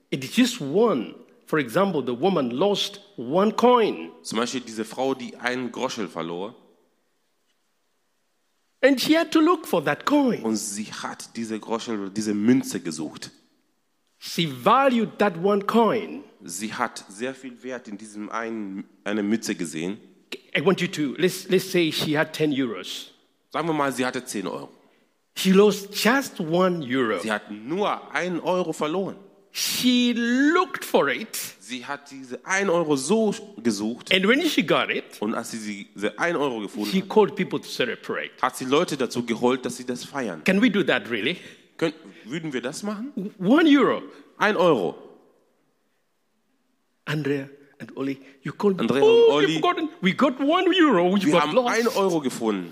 it 0.09 0.23
is 0.23 0.35
just 0.35 0.61
one. 0.61 1.15
For 1.45 1.57
example, 1.57 2.03
the 2.05 2.19
woman 2.19 2.51
lost 2.51 3.01
one 3.17 3.51
coin 3.53 4.11
Zum 4.21 4.37
Beispiel 4.37 4.61
diese 4.61 4.85
Frau, 4.85 5.15
die 5.15 5.35
einen 5.37 5.71
Groschel 5.71 6.07
verlor 6.07 6.55
and 8.81 8.99
she 8.99 9.17
had 9.17 9.31
to 9.31 9.41
look 9.41 9.65
for 9.67 9.83
that 9.83 10.05
coin. 10.05 10.41
und 10.43 10.55
sie 10.55 10.85
hat 10.85 11.35
diese 11.35 11.59
Groschel, 11.59 12.09
diese 12.11 12.33
Münze 12.33 12.79
gesucht. 12.79 13.31
She 14.19 14.47
valued 14.47 15.17
that 15.17 15.37
one 15.41 15.65
coin. 15.65 16.23
Sie 16.43 16.73
hat 16.73 17.03
sehr 17.09 17.33
viel 17.33 17.61
Wert 17.63 17.87
in 17.87 17.97
diesem 17.97 18.29
einen 18.29 18.83
eine 19.03 19.23
Mütze 19.23 19.55
gesehen. 19.55 19.97
I 20.55 20.61
want 20.61 20.81
you 20.81 20.87
to, 20.87 21.15
let's, 21.17 21.49
let's 21.49 21.71
say 21.71 21.91
she 21.91 22.15
had 22.15 22.33
10 22.33 22.51
euros. 22.51 23.11
Sagen 23.51 23.67
wir 23.67 23.73
mal, 23.73 23.91
sie 23.91 24.05
hatte 24.05 24.23
10 24.23 24.47
Euro. 24.47 24.69
She 25.35 25.53
lost 25.53 25.93
just 25.93 26.39
one 26.39 26.83
euro. 26.83 27.19
Sie 27.19 27.31
hat 27.31 27.49
nur 27.49 28.13
1 28.13 28.41
Euro 28.43 28.73
verloren. 28.73 29.15
She 29.51 30.13
looked 30.13 30.85
for 30.85 31.09
it, 31.09 31.35
Sie 31.59 31.85
hat 31.85 32.11
diese 32.11 32.39
1 32.45 32.69
Euro 32.69 32.95
so 32.95 33.33
gesucht 33.63 34.13
and 34.13 34.27
when 34.27 34.41
she 34.47 34.61
got 34.63 34.89
it, 34.91 35.19
und 35.19 35.33
als 35.33 35.51
sie 35.51 35.87
diese 35.95 36.17
1 36.19 36.37
Euro 36.37 36.59
gefunden 36.59 36.91
she 36.91 37.01
hat, 37.01 37.09
called 37.09 37.35
people 37.35 37.59
to 37.59 37.67
celebrate. 37.67 38.31
hat 38.41 38.55
sie 38.57 38.65
Leute 38.65 38.95
dazu 38.95 39.25
geholt, 39.25 39.65
dass 39.65 39.77
sie 39.77 39.85
das 39.85 40.05
feiern. 40.05 40.43
Can 40.43 40.61
we 40.61 40.69
do 40.69 40.83
that 40.83 41.09
really? 41.09 41.37
Könnt, 41.77 41.95
würden 42.25 42.53
wir 42.53 42.61
das 42.61 42.83
machen? 42.83 43.11
One 43.39 43.69
euro. 43.69 44.03
1 44.37 44.55
Euro. 44.57 44.95
Andrea 47.05 47.49
and 47.79 47.91
Oli, 47.95 48.19
you 48.43 48.51
called 48.51 48.77
me. 48.77 48.81
Andrea 48.81 49.03
oh, 49.03 49.35
und 49.37 49.41
you 49.41 49.47
Oli. 49.47 49.59
forgotten. 49.59 49.89
We 50.01 50.13
got 50.13 50.39
one 50.39 50.67
euro, 50.73 51.13
which 51.13 51.25
Wir 51.25 51.41
haben 51.41 51.53
lost. 51.53 51.75
1 51.75 51.95
Euro 51.95 52.19
gefunden. 52.19 52.71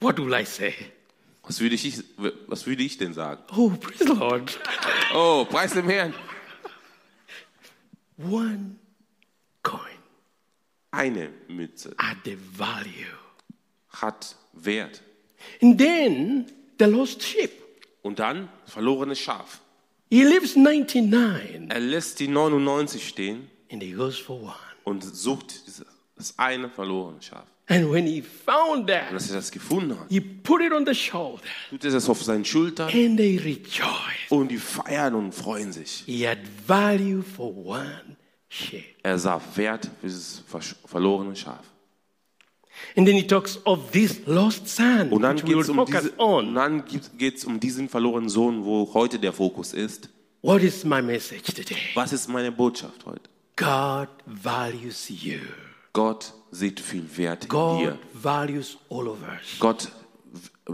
What 0.00 0.18
will 0.18 0.34
I 0.34 0.44
say? 0.44 0.74
Was 1.42 1.60
würde 1.60 1.74
ich, 1.74 2.02
was 2.46 2.66
würde 2.66 2.82
ich 2.82 2.96
denn 2.96 3.12
sagen? 3.12 3.42
Oh, 3.56 3.70
praise 3.70 4.04
the 4.04 4.14
Lord. 4.18 4.58
Oh, 5.14 5.44
preis 5.48 5.72
dem 5.72 5.88
Herrn. 5.88 6.14
One 8.16 8.76
coin 9.62 9.80
Eine 10.90 11.30
Mütze 11.48 11.94
at 11.98 12.18
the 12.24 12.36
value. 12.36 13.12
hat 13.90 14.36
Wert. 14.52 15.02
And 15.60 15.78
then 15.78 16.46
the 16.78 16.86
lost 16.86 17.22
sheep. 17.22 17.50
Und 18.02 18.18
dann 18.18 18.48
verlorenes 18.66 19.18
Schaf. 19.18 19.60
He 20.10 20.22
leaves 20.22 20.56
99 20.56 21.70
Er 21.70 21.80
lässt 21.80 22.20
die 22.20 22.28
99 22.28 23.06
stehen 23.06 23.50
and 23.72 23.82
he 23.82 23.92
goes 23.92 24.18
for 24.18 24.40
one. 24.42 24.54
und 24.84 25.02
sucht 25.02 25.62
das 26.16 26.34
eine 26.38 26.68
verlorene 26.68 27.20
Schaf. 27.22 27.44
And 27.66 27.90
when 27.90 28.06
he 28.06 28.20
found 28.20 28.80
Und 28.80 28.86
that, 28.88 29.10
als 29.10 29.30
er 29.30 29.36
das 29.36 29.50
gefunden 29.50 29.98
hat, 29.98 30.06
he 30.10 30.20
put 30.20 30.60
it 30.60 30.72
on 30.72 30.84
the 30.86 30.94
shoulder 30.94 31.42
tut 31.70 31.82
er 31.84 31.92
das 31.92 32.08
auf 32.10 32.22
seinen 32.22 32.44
Schultern 32.44 32.90
and 32.92 33.16
they 33.16 33.38
rejoiced. 33.38 34.30
und 34.30 34.48
die 34.50 34.58
feiern 34.58 35.14
und 35.14 35.32
freuen 35.34 35.72
sich. 35.72 36.02
He 36.04 36.26
had 36.28 36.38
value 36.66 37.22
for 37.22 37.56
one 37.56 38.16
sheep. 38.48 38.84
Er 39.02 39.18
sah 39.18 39.40
Wert 39.54 39.86
für 40.00 40.06
dieses 40.06 40.42
verlorene 40.86 41.34
Schaf. 41.34 41.64
And 42.96 43.06
then 43.06 43.16
he 43.16 43.26
talks 43.26 43.58
of 43.64 43.92
this 43.92 44.20
lost 44.26 44.68
son, 44.68 45.10
Und 45.10 45.22
dann 45.22 45.36
geht 45.36 45.56
es 45.56 45.68
um, 45.68 45.76
focus 45.76 46.02
diese, 46.02 46.12
und 46.16 47.44
um 47.46 47.60
diesen 47.60 47.88
verlorenen 47.88 48.28
Sohn, 48.28 48.64
wo 48.64 48.92
heute 48.92 49.18
der 49.18 49.32
Fokus 49.32 49.72
ist. 49.72 50.10
What 50.42 50.62
is 50.62 50.84
my 50.84 51.00
message 51.00 51.54
today? 51.54 51.78
Was 51.94 52.12
ist 52.12 52.28
meine 52.28 52.52
Botschaft 52.52 53.06
heute? 53.06 53.30
God 53.56 54.08
values 54.26 55.08
you. 55.10 55.40
Gott 55.92 56.32
sieht 56.50 56.80
viel 56.80 57.04
Wert 57.16 57.44
in 57.44 57.48
God 57.48 57.80
dir. 57.80 57.98
values 58.12 58.78
all 58.90 59.06
of 59.08 59.18
us. 59.22 59.58
Gott 59.60 59.88
äh, 60.66 60.72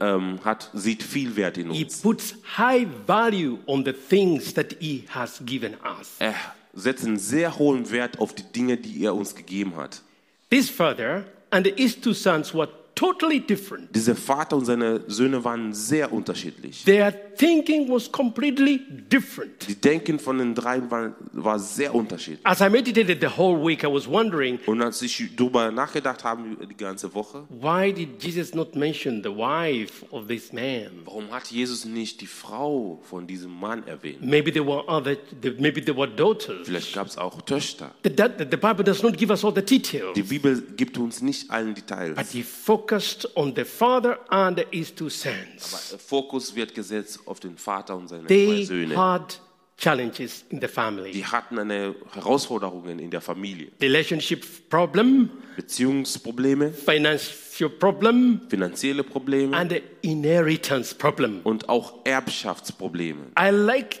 ähm, 0.00 0.40
hat, 0.44 0.70
sieht 0.74 1.02
viel 1.04 1.36
Wert 1.36 1.56
in 1.56 1.70
He 1.70 1.84
uns. 1.84 2.00
puts 2.00 2.34
high 2.58 2.86
value 3.06 3.58
on 3.66 3.84
the 3.84 3.92
things 3.92 4.52
that 4.54 4.74
He 4.80 5.04
has 5.10 5.40
given 5.46 5.74
us. 5.84 6.14
Er 6.18 6.34
setzt 6.74 7.04
einen 7.04 7.18
sehr 7.18 7.58
hohen 7.58 7.90
Wert 7.92 8.18
auf 8.18 8.34
die 8.34 8.42
Dinge, 8.42 8.76
die 8.76 9.04
er 9.04 9.14
uns 9.14 9.34
gegeben 9.34 9.76
hat. 9.76 10.02
This 10.50 10.68
father 10.68 11.24
and 11.50 11.66
his 11.76 12.00
two 12.00 12.12
sons 12.12 12.52
were 12.52 12.68
totally 12.96 13.38
different. 13.38 13.94
Dieser 13.94 14.16
Vater 14.16 14.56
und 14.56 14.64
seine 14.64 15.02
Söhne 15.06 15.44
waren 15.44 15.72
sehr 15.72 16.12
unterschiedlich. 16.12 16.82
Their 16.84 17.12
thinking 17.36 17.88
was 17.88 18.10
completely 18.10 18.80
different. 19.12 19.68
Die 19.68 19.74
Denken 19.74 20.18
von 20.18 20.38
den 20.38 20.54
dreien 20.54 20.90
war, 20.90 21.14
war 21.32 21.58
sehr 21.58 21.94
unterschiedlich. 21.94 22.40
As 22.44 22.60
I 22.60 22.70
meditated 22.70 23.20
the 23.20 23.28
whole 23.28 23.62
week, 23.64 23.84
I 23.84 23.86
was 23.86 24.08
wondering 24.08 24.58
Und 24.66 24.80
als 24.82 25.02
ich 25.02 25.30
darüber 25.36 25.70
nachgedacht 25.70 26.24
habe 26.24 26.42
die 26.68 26.76
ganze 26.76 27.12
Woche, 27.14 27.44
why 27.50 27.92
did 27.92 28.22
Jesus 28.24 28.54
not 28.54 28.74
mention 28.74 29.22
the 29.22 29.28
wife 29.28 30.04
of 30.10 30.26
this 30.26 30.52
man? 30.52 30.88
warum 31.04 31.30
hat 31.30 31.48
Jesus 31.50 31.84
nicht 31.84 32.22
die 32.22 32.26
Frau 32.26 33.00
von 33.04 33.26
diesem 33.26 33.52
Mann 33.52 33.86
erwähnt? 33.86 34.22
Maybe 34.24 34.50
there 34.50 34.66
were 34.66 34.88
other, 34.88 35.16
maybe 35.58 35.84
there 35.84 35.96
were 35.96 36.08
daughters. 36.08 36.66
Vielleicht 36.66 36.94
gab 36.94 37.06
es 37.08 37.18
auch 37.18 37.42
Töchter. 37.42 37.94
The, 38.02 38.10
the, 38.10 38.44
the 38.50 38.56
Bible 38.56 38.82
does 38.82 39.02
not 39.02 39.18
give 39.18 39.30
us 39.30 39.44
all 39.44 39.54
the 39.54 39.60
details, 39.62 40.14
Die 40.14 40.22
Bibel 40.22 40.62
gibt 40.76 40.96
uns 40.96 41.20
nicht 41.20 41.50
allen 41.50 41.74
Details. 41.74 42.16
but 42.16 42.26
he 42.32 42.42
focused 42.42 42.85
on 43.34 43.54
the 43.54 43.64
father 43.64 44.18
and 44.28 44.64
his 44.70 44.94
two 44.94 45.08
sons. 45.08 45.90
Der 45.90 45.98
Fokus 45.98 46.54
wird 46.54 46.74
gesetzt 46.74 47.20
auf 47.26 47.40
den 47.40 47.56
Vater 47.56 47.96
und 47.96 48.08
seine 48.08 48.22
zwei 48.22 48.28
They 48.28 48.64
Söhne. 48.64 48.96
had 48.96 49.40
challenges 49.78 50.44
in 50.50 50.60
the 50.60 50.68
family. 50.68 51.10
Die 51.12 51.24
hatten 51.24 51.58
eine 51.58 51.94
Herausforderungen 52.12 52.98
in 52.98 53.10
der 53.10 53.20
Familie. 53.20 53.68
Relationship 53.80 54.68
problem, 54.70 55.30
Beziehungsprobleme, 55.56 56.72
financial 56.72 57.68
problem, 57.70 58.40
finanzielle 58.48 59.04
Probleme 59.04 59.56
and 59.56 59.70
the 59.72 59.82
inheritance 60.02 60.94
problem. 60.94 61.40
und 61.44 61.68
auch 61.68 62.04
Erbschaftsprobleme. 62.04 63.26
I 63.38 63.50
like 63.50 64.00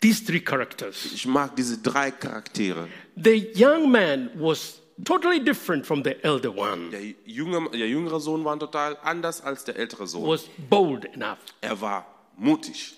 these 0.00 0.24
three 0.24 0.40
characters. 0.40 1.06
Ich 1.14 1.26
mag 1.26 1.54
diese 1.56 1.78
drei 1.78 2.10
Charaktere. 2.12 2.88
The 3.16 3.52
young 3.56 3.90
man 3.90 4.30
was 4.36 4.79
totally 5.04 5.40
different 5.42 5.86
from 5.86 6.02
the 6.04 6.22
elder 6.24 6.50
one, 6.56 6.90
Der, 6.90 7.00
junge, 7.24 7.70
der 7.70 7.88
jüngere 7.88 8.20
Sohn 8.20 8.44
war 8.44 8.58
total 8.58 8.96
anders 9.02 9.40
als 9.42 9.64
der 9.64 9.76
ältere 9.76 10.06
Sohn. 10.06 10.28
was 10.28 10.44
bold 10.68 11.04
enough. 11.14 11.38
Er 11.60 11.80
war 11.80 12.06
mutig. 12.36 12.94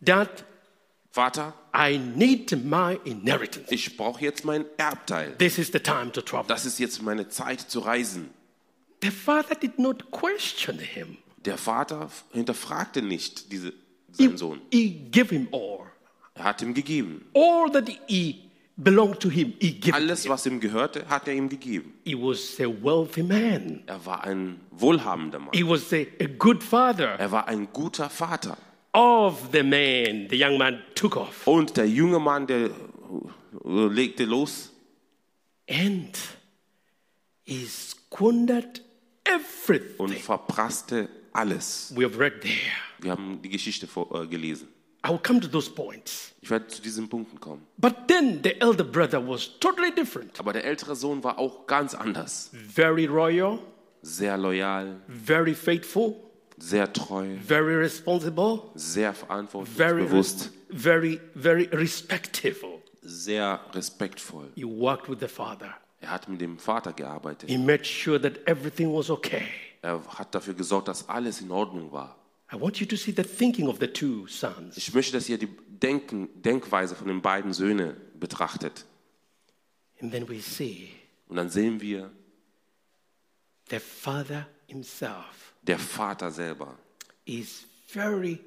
Dad, 0.00 0.44
Vater, 1.10 1.54
I 1.74 1.96
need 1.98 2.52
my 2.64 2.98
inheritance. 3.04 3.72
ich 3.72 3.96
brauche 3.96 4.22
jetzt 4.24 4.44
mein 4.44 4.64
Erbteil. 4.76 5.36
This 5.38 5.58
is 5.58 5.68
the 5.72 5.78
time 5.80 6.10
to 6.12 6.20
travel. 6.20 6.46
Das 6.48 6.64
ist 6.66 6.78
jetzt 6.78 7.02
meine 7.02 7.28
Zeit 7.28 7.60
zu 7.60 7.80
reisen. 7.80 8.30
The 9.02 9.10
father 9.10 9.54
did 9.54 9.78
not 9.78 10.10
question 10.10 10.78
him. 10.78 11.18
Der 11.44 11.58
Vater 11.58 12.08
hinterfragte 12.32 13.02
nicht 13.02 13.52
diese, 13.52 13.68
He, 14.16 14.24
seinen 14.26 14.38
Sohn. 14.38 14.60
he 14.70 15.08
gave 15.10 15.28
him 15.34 15.48
all. 15.52 15.86
Er 16.34 16.44
hat 16.44 16.62
ihm 16.62 16.74
gegeben. 16.74 17.26
All 17.34 17.70
that 17.70 17.88
he 18.08 18.40
belonged 18.76 19.20
to 19.20 19.28
him, 19.30 19.54
he 19.60 19.72
gave 19.72 19.94
Alles, 19.94 20.28
was 20.28 20.46
ihm 20.46 20.60
gehörte, 20.60 21.06
hat 21.08 21.28
er 21.28 21.34
ihm 21.34 21.48
gegeben. 21.48 21.92
He 22.04 22.14
was 22.14 22.58
a 22.60 22.64
wealthy 22.66 23.22
man. 23.22 23.82
Er 23.86 24.04
war 24.04 24.24
ein 24.24 24.60
wohlhabender 24.70 25.38
Mann. 25.38 25.50
He 25.52 25.62
was 25.66 25.92
a, 25.92 26.06
a 26.20 26.26
good 26.38 26.62
father. 26.62 27.18
Er 27.18 27.30
war 27.30 27.46
ein 27.48 27.68
guter 27.72 28.10
Vater. 28.10 28.56
Of 28.92 29.48
the 29.52 29.62
man, 29.62 30.28
the 30.30 30.36
young 30.36 30.56
man 30.58 30.82
took 30.94 31.16
off. 31.16 31.46
Und 31.46 31.76
der 31.76 31.88
junge 31.88 32.20
Mann, 32.20 32.46
der 32.46 32.70
äh, 33.64 33.86
legte 33.88 34.24
los 34.24 34.70
And 35.68 36.16
he 37.44 37.64
squandered 37.66 38.82
everything. 39.24 39.96
und 39.98 40.14
verprasste 40.14 41.08
alles. 41.32 41.92
We 41.96 42.04
have 42.04 42.18
read 42.18 42.40
there. 42.42 42.52
Wir 43.00 43.12
haben 43.12 43.40
die 43.42 43.48
Geschichte 43.48 43.86
vor, 43.86 44.22
äh, 44.22 44.26
gelesen. 44.26 44.68
I 45.04 45.10
will 45.10 45.20
come 45.22 45.40
to 45.40 45.48
those 45.48 45.70
points. 45.70 46.32
Ich 46.40 46.50
werde 46.50 46.66
zu 46.68 46.80
diesen 46.80 47.08
Punkten 47.08 47.38
kommen. 47.38 47.66
But 47.76 48.08
then 48.08 48.40
the 48.42 48.60
elder 48.60 48.84
brother 48.84 49.26
was 49.26 49.58
totally 49.60 49.94
different. 49.94 50.38
Aber 50.40 50.52
der 50.52 50.64
ältere 50.64 50.96
Sohn 50.96 51.22
war 51.22 51.38
auch 51.38 51.66
ganz 51.66 51.94
anders. 51.94 52.50
Very 52.52 53.06
royal, 53.06 53.58
Sehr 54.02 54.36
loyal, 54.36 55.00
very 55.08 55.54
faithful, 55.54 56.14
sehr 56.58 56.92
treu, 56.92 57.36
very 57.46 57.74
responsible, 57.76 58.62
sehr 58.74 59.12
very, 59.14 59.26
verantwortungsbewusst, 59.26 60.50
very, 60.68 61.20
very 61.34 61.68
respectful. 61.72 62.82
sehr 63.00 63.60
respektvoll. 63.72 64.50
He 64.54 64.64
worked 64.64 65.08
with 65.08 65.20
the 65.20 65.28
father. 65.28 65.74
Er 66.00 66.10
hat 66.10 66.28
mit 66.28 66.40
dem 66.40 66.58
Vater 66.58 66.92
gearbeitet. 66.92 67.48
He 67.48 67.56
made 67.56 67.84
sure 67.84 68.20
that 68.20 68.46
everything 68.46 68.92
was 68.92 69.08
okay. 69.10 69.42
Er 69.80 70.02
hat 70.18 70.34
dafür 70.34 70.54
gesorgt, 70.54 70.88
dass 70.88 71.08
alles 71.08 71.40
in 71.40 71.50
Ordnung 71.50 71.90
war. 71.92 72.16
I 72.52 72.56
want 72.56 72.78
you 72.80 72.86
to 72.86 72.96
see 72.96 73.12
the 73.12 73.24
thinking 73.24 73.68
of 73.68 73.78
the 73.80 73.86
two 73.88 74.26
sons. 74.26 74.76
Ich 74.76 74.92
möchte, 74.94 75.12
dass 75.12 75.28
ihr 75.28 75.38
die 75.38 75.48
Denken, 75.68 76.28
Denkweise 76.42 76.94
von 76.94 77.08
den 77.08 77.20
beiden 77.22 77.52
Söhnen 77.52 77.96
betrachtet. 78.18 78.84
And 80.00 80.12
then 80.12 80.28
we 80.28 80.40
see 80.40 80.90
Und 81.28 81.36
dann 81.36 81.48
sehen 81.50 81.80
wir, 81.80 82.10
the 83.70 83.78
father 83.78 84.46
himself 84.66 85.54
Der 85.62 85.78
Vater 85.78 86.30
selber. 86.30 86.78
is 87.24 87.64
very 87.86 88.38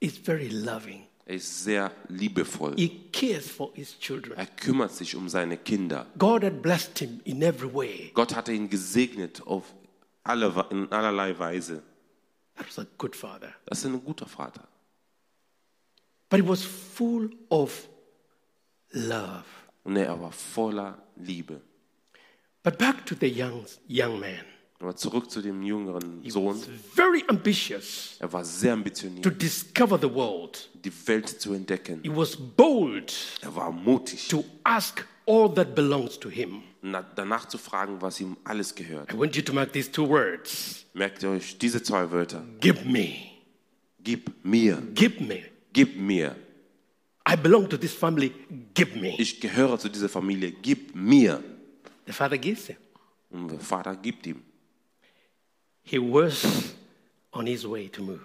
is 0.00 0.16
very 0.18 0.48
loving. 0.48 1.06
Er 1.26 1.36
ist 1.36 1.62
sehr 1.62 1.92
liebevoll. 2.08 2.74
He 2.76 3.08
cares 3.12 3.48
for 3.48 3.70
his 3.74 3.96
children. 4.00 4.36
Er 4.36 4.46
kümmert 4.46 4.92
sich 4.92 5.14
um 5.14 5.28
seine 5.28 5.56
Kinder. 5.56 6.06
God 6.18 6.42
had 6.42 6.60
blessed 6.62 6.98
him 6.98 7.20
in 7.24 7.42
every 7.42 7.72
way. 7.72 8.10
Gott 8.14 8.34
hatte 8.34 8.52
ihn 8.52 8.68
gesegnet 8.68 9.42
auf 9.46 9.64
alle, 10.24 10.66
in 10.70 10.90
allerlei 10.90 11.38
Weise. 11.38 11.82
That 12.56 12.66
was 12.66 12.78
a 12.78 12.86
good 12.98 13.16
father. 13.16 13.54
Das 13.66 13.78
ist 13.78 13.86
ein 13.86 14.02
guter 14.04 14.26
Vater. 14.26 14.66
But 16.28 16.40
he 16.40 16.48
was 16.48 16.62
full 16.62 17.30
of 17.50 17.88
love. 18.90 19.44
Und 19.84 19.96
er 19.96 20.20
war 20.20 20.32
voller 20.32 21.02
Liebe. 21.16 21.60
But 22.62 22.78
back 22.78 23.04
to 23.06 23.14
the 23.18 23.26
young 23.28 23.66
young 23.88 24.20
man. 24.20 24.44
Aber 24.78 24.96
zurück 24.96 25.30
zu 25.30 25.40
dem 25.40 25.62
jüngeren 25.62 26.28
Sohn. 26.28 26.60
Very 26.94 27.22
ambitious 27.28 28.16
Er 28.18 28.32
war 28.32 28.44
sehr 28.44 28.70
to 28.72 28.78
ambitioniert, 28.78 29.42
discover 29.42 29.98
the 29.98 30.12
world. 30.12 30.68
die 30.74 30.92
Welt 31.06 31.28
zu 31.40 31.52
entdecken. 31.54 32.00
He 32.02 32.10
was 32.14 32.36
bold 32.36 33.12
Er 33.42 33.54
war 33.54 33.70
mutig, 33.70 34.28
to 34.28 34.44
ask 34.64 35.06
all 35.26 35.52
that 35.54 35.74
belongs 35.74 36.18
to 36.18 36.28
him. 36.28 36.62
na- 36.82 37.02
danach 37.14 37.46
zu 37.48 37.58
fragen, 37.58 38.00
was 38.00 38.20
ihm 38.20 38.36
alles 38.44 38.74
gehört. 38.74 39.12
I 39.12 39.16
want 39.18 39.36
you 39.36 39.42
to 39.42 39.52
mark 39.52 39.72
these 39.72 39.90
two 39.90 40.08
words. 40.08 40.84
Merkt 40.94 41.22
euch 41.24 41.56
diese 41.58 41.82
zwei 41.82 42.10
Wörter? 42.10 42.44
Give 42.60 42.84
me. 42.84 43.14
Gib 44.02 44.30
mir, 44.44 44.82
Give 44.94 45.22
me. 45.22 45.44
gib 45.72 45.96
mir. 45.96 46.34
I 47.28 47.36
belong 47.36 47.68
to 47.68 47.76
this 47.76 47.92
family. 47.94 48.32
Give 48.74 48.98
me. 48.98 49.14
Ich 49.18 49.40
gehöre 49.40 49.78
zu 49.78 49.88
dieser 49.88 50.08
Familie, 50.08 50.50
gib 50.50 50.94
mir. 50.96 51.42
The 52.06 52.12
father 52.12 52.36
gives 52.36 52.66
him. 52.66 52.76
Und 53.30 53.48
der 53.52 53.60
Vater 53.60 53.94
gibt 53.94 54.26
ihm. 54.26 54.42
He 55.84 55.98
was 55.98 56.74
on 57.32 57.46
his 57.46 57.64
way 57.68 57.88
to 57.88 58.02
move. 58.02 58.20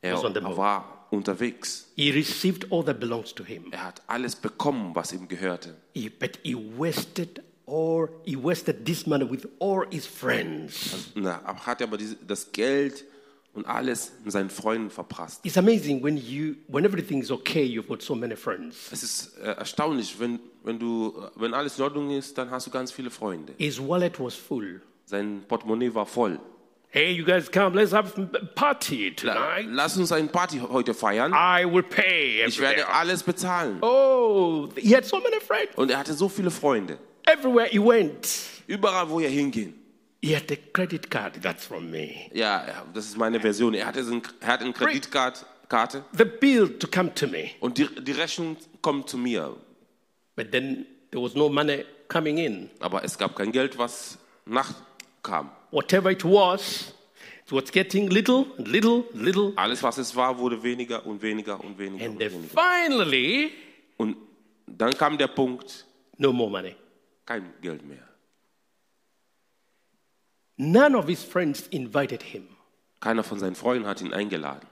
Er 0.00 0.16
war 0.22 0.93
unterwegs. 1.14 1.86
He 1.96 2.10
received 2.12 2.70
all 2.70 2.84
that 2.84 3.00
belongs 3.00 3.34
to 3.34 3.44
him. 3.44 3.66
Er 3.70 3.84
hat 3.84 4.02
alles 4.06 4.36
bekommen, 4.36 4.94
was 4.94 5.12
ihm 5.12 5.28
gehörte. 5.28 5.76
He, 5.92 6.08
but 6.08 6.38
he 6.42 6.54
wasted 6.54 7.42
or 7.66 8.10
he 8.24 8.36
wasted 8.36 8.84
this 8.84 9.06
money 9.06 9.28
with 9.28 9.46
all 9.58 9.86
his 9.90 10.06
friends. 10.06 11.10
Na, 11.14 11.40
hat 11.66 11.82
aber 11.82 11.96
diese, 11.96 12.16
das 12.16 12.52
Geld 12.52 13.04
und 13.54 13.66
alles 13.66 14.12
seinen 14.26 14.50
Freunden 14.50 14.90
verprasst. 14.90 15.44
It's 15.44 15.56
amazing 15.56 16.02
when 16.02 16.16
you 16.16 16.56
when 16.68 16.84
everything 16.84 17.20
is 17.22 17.30
okay, 17.30 17.64
you've 17.64 17.88
got 17.88 18.02
so 18.02 18.14
many 18.14 18.36
friends. 18.36 18.88
Es 18.90 19.02
ist 19.02 19.38
äh, 19.38 19.52
erstaunlich, 19.52 20.18
wenn, 20.18 20.40
wenn, 20.64 20.78
du, 20.78 21.14
äh, 21.16 21.40
wenn 21.40 21.54
alles 21.54 21.78
in 21.78 21.84
Ordnung 21.84 22.10
ist, 22.10 22.36
dann 22.36 22.50
hast 22.50 22.66
du 22.66 22.70
ganz 22.70 22.92
viele 22.92 23.10
Freunde. 23.10 23.54
His 23.58 23.80
wallet 23.80 24.18
was 24.20 24.34
full. 24.34 24.82
Sein 25.06 25.42
Portemonnaie 25.46 25.94
war 25.94 26.06
voll. 26.06 26.38
Hey, 26.94 27.10
you 27.10 27.24
guys 27.24 27.48
come, 27.48 27.74
let's 27.74 27.90
have 27.90 28.16
a 28.16 28.46
party 28.54 29.10
tonight. 29.10 29.66
lass 29.68 29.96
uns 29.96 30.12
eine 30.12 30.28
Party 30.28 30.60
heute 30.60 30.94
feiern. 30.94 31.32
I 31.32 31.64
will 31.64 31.82
pay. 31.82 32.44
Ich 32.46 32.60
werde 32.60 32.86
alles 32.86 33.24
bezahlen. 33.24 33.78
Oh, 33.82 34.68
he 34.76 34.94
had 34.94 35.04
so 35.04 35.18
many 35.18 35.40
friends. 35.40 35.74
Und 35.74 35.90
er 35.90 35.98
hatte 35.98 36.14
so 36.14 36.28
viele 36.28 36.52
Freunde. 36.52 36.96
Everywhere 37.26 37.66
he 37.66 37.80
went, 37.80 38.28
Überall, 38.68 39.10
wo 39.10 39.18
er 39.18 39.28
hinging. 39.28 39.74
he 40.22 40.36
had 40.36 40.48
a 40.52 40.56
credit 40.72 41.10
card. 41.10 41.42
That's 41.42 41.66
from 41.66 41.90
me. 41.90 42.30
Ja, 42.32 42.84
das 42.94 43.06
ist 43.06 43.18
meine 43.18 43.40
Version. 43.40 43.74
Er 43.74 43.86
hatte, 43.86 43.98
ein, 43.98 44.22
er 44.38 44.46
hat 44.46 44.60
eine 44.60 44.72
Kreditkarte 44.72 46.04
The 46.16 46.24
bill 46.24 46.78
to 46.78 46.86
come 46.86 47.12
to 47.16 47.26
me. 47.26 47.50
und 47.58 47.76
die, 47.76 47.88
die 48.04 48.12
Rechnung 48.12 48.56
kommt 48.82 49.10
zu 49.10 49.18
mir. 49.18 49.56
But 50.36 50.52
then 50.52 50.86
there 51.10 51.20
was 51.20 51.34
no 51.34 51.48
money 51.48 51.86
coming 52.06 52.38
in. 52.38 52.70
Aber 52.78 53.02
es 53.02 53.18
gab 53.18 53.34
kein 53.34 53.50
Geld, 53.50 53.76
was 53.76 54.16
nachkam. 54.46 55.50
Whatever 55.74 56.10
it 56.12 56.24
was, 56.24 56.94
it 57.44 57.52
was 57.52 57.70
getting 57.72 58.08
little 58.08 58.46
and 58.56 58.68
little, 58.68 59.04
little. 59.12 59.52
Alles, 59.56 59.82
was 59.82 59.98
es 59.98 60.14
war, 60.14 60.38
wurde 60.38 60.62
weniger 60.62 61.04
und 61.04 61.20
weniger 61.20 61.58
und 61.62 61.76
weniger 61.78 62.04
And 62.04 62.14
und 62.14 62.20
then 62.20 62.32
weniger. 62.32 62.54
finally, 62.54 63.50
Und 63.96 64.16
dann 64.66 64.92
kam 64.96 65.18
der 65.18 65.26
Punkt, 65.28 65.84
no 66.16 66.32
more 66.32 66.48
money. 66.50 66.76
kein 67.26 67.52
Geld 67.60 67.84
mehr. 67.84 68.06
None 70.56 70.94
of 70.96 71.06
his 71.08 71.22
friends 71.24 71.66
invited 71.70 72.22
him. 72.22 72.46
Keiner 73.00 73.24
von 73.24 73.38
seinen 73.38 73.56
Freunden 73.56 73.86
hat 73.86 74.00
ihn 74.00 74.12
eingeladen. 74.12 74.68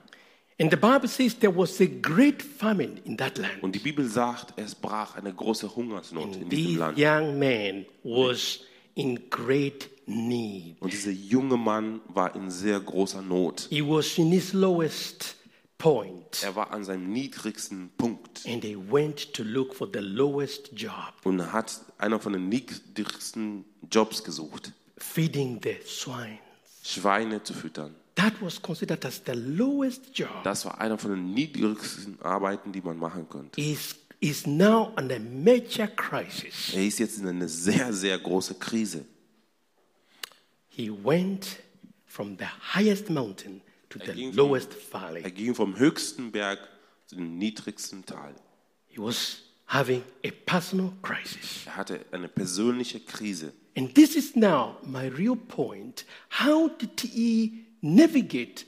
And 0.61 0.71
the 0.71 0.77
Bible 0.77 1.09
says 1.09 1.35
there 1.37 1.55
was 1.55 1.81
a 1.81 1.87
great 1.87 2.41
famine 2.43 3.01
in 3.05 3.17
that 3.17 3.37
land. 3.39 3.63
Und 3.63 3.75
die 3.75 3.81
Bibel 3.81 4.05
sagt, 4.07 4.55
es 4.57 4.75
brach 4.77 5.17
eine 5.17 5.35
große 5.35 5.75
Hungersnot 5.75 6.37
in 6.37 6.49
diesem 6.49 6.79
Land. 6.79 6.99
young 6.99 7.39
man 7.39 7.87
was 8.05 8.61
in 8.95 9.29
great 9.29 9.89
need. 10.07 10.81
Und 10.81 10.93
dieser 10.93 11.11
junge 11.11 11.57
Mann 11.57 12.01
war 12.09 12.35
in 12.35 12.51
sehr 12.51 12.81
großer 12.81 13.23
Not. 13.23 13.67
He 13.71 13.83
was 13.83 14.19
in 14.19 14.31
his 14.31 14.53
lowest 14.53 15.37
point. 15.79 16.43
Er 16.43 16.55
war 16.55 16.71
an 16.71 16.85
seinem 16.85 17.13
niedrigsten 17.13 17.91
Punkt 17.97 18.47
And 18.47 18.65
he 18.65 18.77
went 18.77 19.33
to 19.35 19.43
look 19.43 19.75
for 19.75 19.89
the 19.93 20.01
lowest 20.01 20.71
job, 20.75 21.13
und 21.25 21.53
hat 21.53 21.81
einer 21.99 22.21
von 22.21 22.33
den 22.33 22.49
niedrigsten 22.49 23.65
Jobs 23.91 24.23
gesucht, 24.23 24.73
feeding 24.99 25.61
the 25.63 25.77
swine. 25.85 26.39
Schweine 26.83 27.43
zu 27.43 27.55
füttern. 27.55 27.95
That 28.15 28.35
was 28.41 28.61
considered 28.61 29.05
as 29.05 29.23
the 29.25 29.33
lowest 29.33 30.17
job. 30.17 30.43
Das 30.45 30.65
war 30.65 30.81
einer 30.81 30.99
von 30.99 31.13
den 31.13 31.35
niedrigsten 31.35 32.21
Arbeiten, 32.21 32.71
die 32.73 32.81
man 32.81 32.99
machen 32.99 33.29
konnte. 33.29 33.61
Is 33.61 33.97
is 34.21 34.47
now 34.47 34.93
under 34.97 35.19
major 35.19 35.89
crisis. 35.89 36.73
Er 36.73 36.87
ist 36.87 37.01
jetzt 37.01 37.19
in 37.19 37.27
eine 37.27 37.49
sehr, 37.49 37.93
sehr 37.93 38.19
große 38.19 38.55
Krise. 38.55 39.05
He 40.75 40.91
went 40.91 41.59
from 42.07 42.37
the 42.39 42.47
highest 42.75 43.11
mountain 43.11 43.61
to 43.91 43.99
the 43.99 44.13
ging 44.13 44.33
vom- 44.33 44.37
lowest 44.37 44.73
Er 44.73 45.01
valley. 45.01 45.23
ging 45.31 45.55
vom 45.55 45.77
höchsten 45.79 46.31
Berg 46.33 46.59
zu 47.07 47.17
dem 47.17 47.37
niedrigsten 47.39 48.05
Tal. 48.07 48.35
He 48.89 48.99
was 48.99 49.43
having 49.67 50.03
a 50.25 50.31
personal 50.47 50.93
crisis. 51.03 51.67
Er 51.67 51.77
hatte 51.77 52.01
eine 52.11 52.29
persönliche 52.29 53.01
Krise. 53.01 53.53
And 53.77 53.95
this 53.95 54.17
is 54.17 54.35
now 54.37 54.77
my 54.85 55.09
real 55.09 55.37
point. 55.37 56.05
How 56.41 56.69
did 56.69 57.01
he 57.01 57.65
navigate 57.81 58.65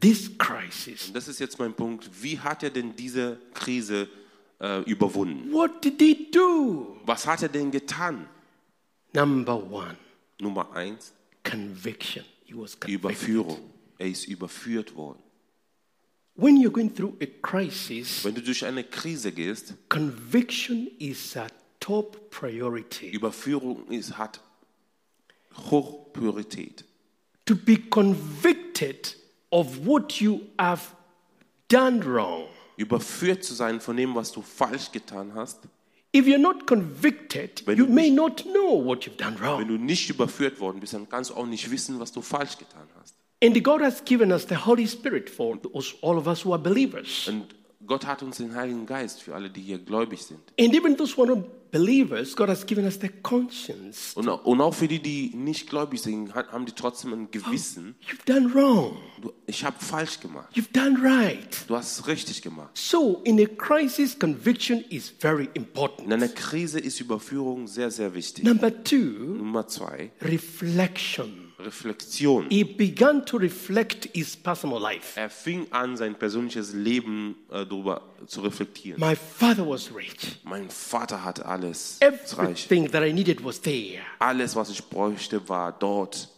this 0.00 0.30
crisis? 0.38 1.08
Und 1.08 1.14
das 1.16 1.28
ist 1.28 1.40
jetzt 1.40 1.58
mein 1.58 1.74
Punkt. 1.74 2.08
Wie 2.22 2.38
hat 2.38 2.62
er 2.62 2.70
denn 2.70 2.94
diese 2.96 3.38
Krise 3.52 4.08
äh, 4.60 4.80
überwunden? 4.82 5.52
What 5.52 5.84
did 5.84 6.00
he 6.00 6.30
do? 6.30 6.96
Was 7.04 7.26
hat 7.26 7.42
er 7.42 7.48
denn 7.48 7.70
getan? 7.72 8.28
Number 9.12 9.56
one, 9.70 9.96
Nummer 10.40 10.72
eins, 10.72 11.12
conviction. 11.44 12.24
He 12.44 12.54
was 12.54 12.78
convicted. 12.78 12.94
Überführung. 12.94 13.70
Er 13.98 14.08
ist 14.08 14.26
überführt 14.26 14.94
worden. 14.96 15.22
When 16.36 16.56
you're 16.56 16.72
going 16.72 16.92
through 16.92 17.16
a 17.20 17.26
crisis, 17.42 18.24
Wenn 18.24 18.34
du 18.34 18.42
durch 18.42 18.64
eine 18.64 18.82
Krise 18.82 19.30
gehst, 19.30 19.74
conviction 19.88 20.88
is 20.98 21.36
a 21.36 21.46
top 21.78 22.30
priority. 22.30 23.10
Überführung 23.10 23.86
ist, 23.88 24.18
hat 24.18 24.40
Hochpriorität. 25.56 26.84
To 27.46 27.54
be 27.54 27.76
convicted 27.76 29.16
of 29.50 29.86
what 29.86 30.20
you 30.20 30.40
have 30.58 30.82
done 31.68 32.04
wrong. 32.04 32.48
Überführt 32.76 33.44
zu 33.44 33.54
sein 33.54 33.80
von 33.80 33.96
dem, 33.96 34.14
was 34.16 34.32
du 34.32 34.42
falsch 34.42 34.90
getan 34.90 35.32
hast. 35.34 35.60
If 36.14 36.26
you're 36.28 36.38
not 36.38 36.66
convicted, 36.66 37.66
Wenn 37.66 37.76
you 37.76 37.86
may 37.86 38.08
not 38.08 38.44
know 38.44 38.84
what 38.84 39.04
you've 39.04 39.16
done 39.16 39.36
wrong. 39.40 39.60
Wenn 39.60 39.68
du 39.68 39.76
nicht 39.76 40.08
überführt 40.08 40.60
worden 40.60 40.78
bist, 40.78 40.94
dann 40.94 41.08
kannst 41.08 41.30
du 41.30 41.34
auch 41.34 41.46
nicht 41.46 41.68
wissen, 41.70 41.98
was 41.98 42.12
du 42.12 42.22
falsch 42.22 42.56
getan 42.56 42.86
hast. 43.00 43.16
And 43.42 43.62
God 43.64 43.82
has 43.82 44.04
given 44.04 44.30
us 44.30 44.46
the 44.48 44.54
Holy 44.54 44.86
Spirit 44.86 45.28
for 45.28 45.58
all 46.02 46.16
of 46.16 46.28
us 46.28 46.44
who 46.44 46.52
are 46.52 46.62
believers. 46.62 47.26
Und 47.26 47.54
Gott 47.84 48.06
hat 48.06 48.22
uns 48.22 48.36
den 48.36 48.54
Heiligen 48.54 48.86
Geist 48.86 49.22
für 49.22 49.34
alle, 49.34 49.50
die 49.50 49.60
hier 49.60 49.78
gläubig 49.78 50.22
sind. 50.22 50.40
And 50.58 50.72
even 50.72 50.96
those 50.96 51.16
who 51.16 51.24
are 51.24 51.44
believers, 51.74 52.36
God 52.36 52.48
has 52.50 52.64
given 52.64 52.84
us 52.84 52.96
the 53.00 53.08
conscience. 53.08 54.12
Und, 54.14 54.28
und 54.28 54.60
auch 54.60 54.72
für 54.72 54.86
die, 54.86 55.00
die 55.00 55.32
nicht 55.34 55.68
gläubig 55.68 56.00
sind, 56.00 56.32
haben 56.32 56.66
die 56.66 56.72
trotzdem 56.72 57.12
ein 57.12 57.30
Gewissen. 57.32 57.96
You've 58.08 58.24
done 58.24 58.54
wrong. 58.54 58.96
Du, 59.20 59.32
ich 59.46 59.64
habe 59.64 59.76
falsch 59.80 60.20
gemacht. 60.20 60.54
You've 60.54 60.72
done 60.72 60.96
right. 61.02 61.64
Du 61.66 61.74
hast 61.74 62.06
richtig 62.06 62.42
gemacht. 62.42 62.70
So, 62.74 63.22
in 63.24 63.40
a 63.40 63.46
crisis, 63.46 64.16
conviction 64.16 64.84
is 64.88 65.12
very 65.18 65.48
In 65.54 65.64
important. 65.64 66.12
einer 66.12 66.28
Krise 66.28 66.78
ist 66.78 67.00
Überführung 67.00 67.66
sehr, 67.66 67.90
sehr 67.90 68.14
wichtig. 68.14 68.44
Number 68.44 68.84
two, 68.84 68.96
Nummer 68.96 69.66
zwei, 69.66 70.12
reflection. 70.22 71.43
Reflexion. 71.64 72.48
He 72.50 72.64
began 72.64 73.24
to 73.26 73.36
reflect 73.38 74.08
his 74.14 74.36
personal 74.36 74.80
life. 74.80 75.18
Er 75.18 75.30
fing 75.30 75.66
an, 75.70 75.96
sein 75.96 76.14
persönliches 76.18 76.72
Leben 76.72 77.36
äh, 77.50 77.64
darüber 77.66 78.02
zu 78.26 78.40
reflektieren. 78.42 79.00
My 79.00 79.16
father 79.16 79.66
was 79.68 79.94
rich. 79.94 80.40
Mein 80.44 80.68
Vater 80.70 81.24
hatte 81.24 81.46
alles. 81.46 81.98
Everything 82.00 82.90
that 82.90 83.02
I 83.02 83.12
needed 83.12 83.44
was 83.44 83.60
there. 83.60 84.00
Alles, 84.18 84.54
was 84.54 84.70
ich 84.70 84.84
bräuchte, 84.84 85.48
war 85.48 85.72
dort. 85.72 86.28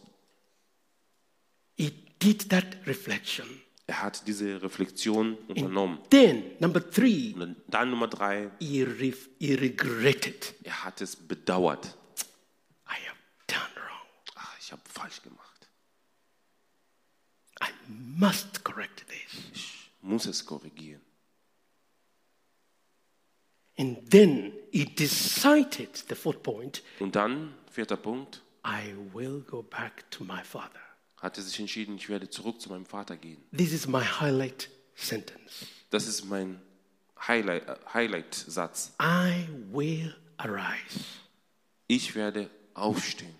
He 1.75 1.91
did 2.19 2.49
that 2.49 2.65
reflection. 2.85 3.45
Er 3.89 4.03
hat 4.03 4.27
diese 4.27 4.61
Reflexion 4.61 5.37
unternommen. 5.47 5.99
Then, 6.09 6.43
number 6.59 6.81
three, 6.91 7.33
Und 7.39 7.55
dann 7.69 7.89
Nummer 7.89 8.09
drei, 8.09 8.51
he, 8.59 8.85
he 9.39 9.53
regretted. 9.55 10.55
er 10.63 10.83
hat 10.83 10.99
es 10.99 11.15
bedauert. 11.15 11.95
I 12.89 12.95
have 13.07 13.17
done 13.47 13.61
wrong. 13.75 14.07
Ach, 14.35 14.56
ich 14.67 14.71
habe 14.73 14.81
falsch 14.89 15.21
gemacht. 15.21 15.69
must 17.87 18.65
correct 18.65 19.05
this. 19.07 19.41
Ich 19.53 19.89
muss 20.01 20.25
es 20.25 20.45
korrigieren. 20.45 21.01
And 23.77 24.09
then 24.11 24.51
he 24.73 24.83
decided, 24.83 25.95
the 26.09 26.15
fourth 26.15 26.43
point, 26.43 26.83
Und 26.99 27.15
dann, 27.15 27.53
vierter 27.71 27.95
Punkt, 27.95 28.41
I 28.65 28.93
will 29.13 29.39
go 29.39 29.63
back 29.63 30.11
to 30.11 30.25
my 30.25 30.43
father. 30.43 30.81
hat 31.21 31.37
er 31.37 31.43
sich 31.43 31.57
entschieden, 31.61 31.95
ich 31.95 32.09
werde 32.09 32.29
zurück 32.29 32.59
zu 32.59 32.67
meinem 32.67 32.85
Vater 32.85 33.15
gehen. 33.15 33.41
This 33.55 33.71
is 33.71 33.87
my 33.87 34.03
highlight 34.03 34.69
sentence. 34.95 35.65
Das 35.91 36.07
ist 36.07 36.25
mein 36.25 36.61
Highlight- 37.25 37.69
äh, 37.69 37.77
Highlight-Satz. 37.93 38.91
I 39.01 39.47
will 39.71 40.13
arise 40.35 41.05
ich 41.87 42.15
werde 42.15 42.49
aufstehen 42.73 43.33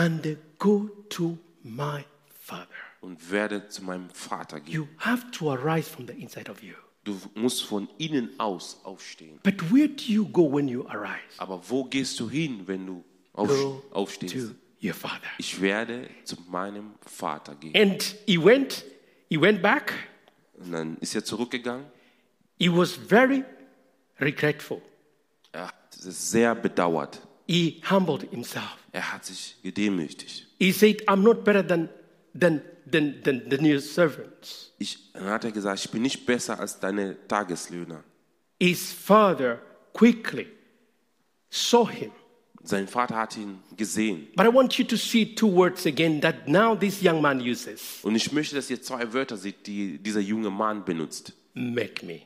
and 0.00 0.36
go 0.58 0.88
to 1.08 1.38
my 1.62 2.04
father. 2.28 2.66
und 3.00 3.30
werde 3.30 3.68
zu 3.68 3.82
meinem 3.82 4.10
Vater 4.10 4.60
gehen. 4.60 4.74
You 4.74 4.88
have 4.98 5.30
to 5.32 5.50
arise 5.50 5.88
from 5.88 6.06
the 6.06 6.12
inside 6.12 6.50
of 6.50 6.62
you. 6.62 6.74
Du 7.04 7.18
musst 7.34 7.64
von 7.64 7.88
innen 7.98 8.38
aus 8.38 8.78
aufstehen. 8.84 9.40
But 9.42 9.72
where 9.72 9.88
do 9.88 10.04
you 10.04 10.26
go 10.26 10.52
when 10.52 10.68
you 10.68 10.86
arise? 10.88 11.38
Aber 11.38 11.62
wo 11.68 11.84
gehst 11.84 12.20
du 12.20 12.28
hin, 12.28 12.62
wenn 12.66 12.86
du 12.86 13.04
auf, 13.32 13.50
aufstehst? 13.92 14.34
to 14.34 14.54
your 14.82 14.94
father. 14.94 15.28
Ich 15.38 15.60
werde 15.60 16.08
zu 16.24 16.36
meinem 16.48 16.92
Vater 17.00 17.54
gehen. 17.54 17.74
And 17.74 18.02
he 18.26 18.42
went, 18.42 18.84
he 19.28 19.40
went 19.40 19.62
back. 19.62 19.94
Und 20.58 20.72
dann 20.72 20.96
ist 20.98 21.14
er 21.14 21.24
zurückgegangen. 21.24 21.86
He 22.58 22.70
was 22.70 22.92
very 22.92 23.44
regretful. 24.20 24.82
Er 25.52 25.68
hat 25.68 25.96
es 25.96 26.30
sehr 26.30 26.54
bedauert. 26.54 27.20
He 27.50 27.80
humbled 27.90 28.22
himself. 28.30 28.76
Er 28.92 29.12
hat 29.12 29.24
sich 29.24 29.56
gedemütigt. 29.60 30.46
He 30.60 30.70
said, 30.70 31.02
I'm 31.08 31.22
not 31.22 31.42
better 31.42 31.66
than, 31.66 31.88
than, 32.32 32.62
than, 32.88 33.20
than 33.24 33.42
the 33.50 33.58
new 33.58 33.80
servants. 33.80 34.72
Ich, 34.78 35.12
dann 35.12 35.24
hat 35.24 35.44
er 35.44 35.50
gesagt, 35.50 35.84
ich 35.84 35.90
bin 35.90 36.02
nicht 36.02 36.24
besser 36.26 36.60
als 36.60 36.78
deine 36.78 37.16
Tageslöhner. 37.26 38.04
His 38.60 38.92
father 38.92 39.60
quickly 39.92 40.46
saw 41.50 41.88
him. 41.90 42.12
Sein 42.62 42.86
Vater 42.86 43.16
hat 43.16 43.36
ihn 43.36 43.58
gesehen. 43.76 44.28
But 44.36 44.46
I 44.46 44.54
want 44.54 44.78
you 44.78 44.84
to 44.84 44.96
see 44.96 45.34
two 45.34 45.48
words 45.52 45.86
again 45.86 46.20
that 46.20 46.46
now 46.46 46.76
this 46.76 47.02
young 47.02 47.20
man 47.20 47.40
uses 47.40 47.98
Und 48.02 48.14
ich 48.14 48.30
möchte, 48.30 48.54
dass 48.54 48.70
ihr 48.70 48.80
zwei 48.80 49.12
Wörter 49.12 49.36
seht, 49.36 49.66
die 49.66 49.98
dieser 49.98 50.20
junge 50.20 50.50
Mann 50.50 50.84
benutzt. 50.84 51.32
make 51.54 52.06
me. 52.06 52.20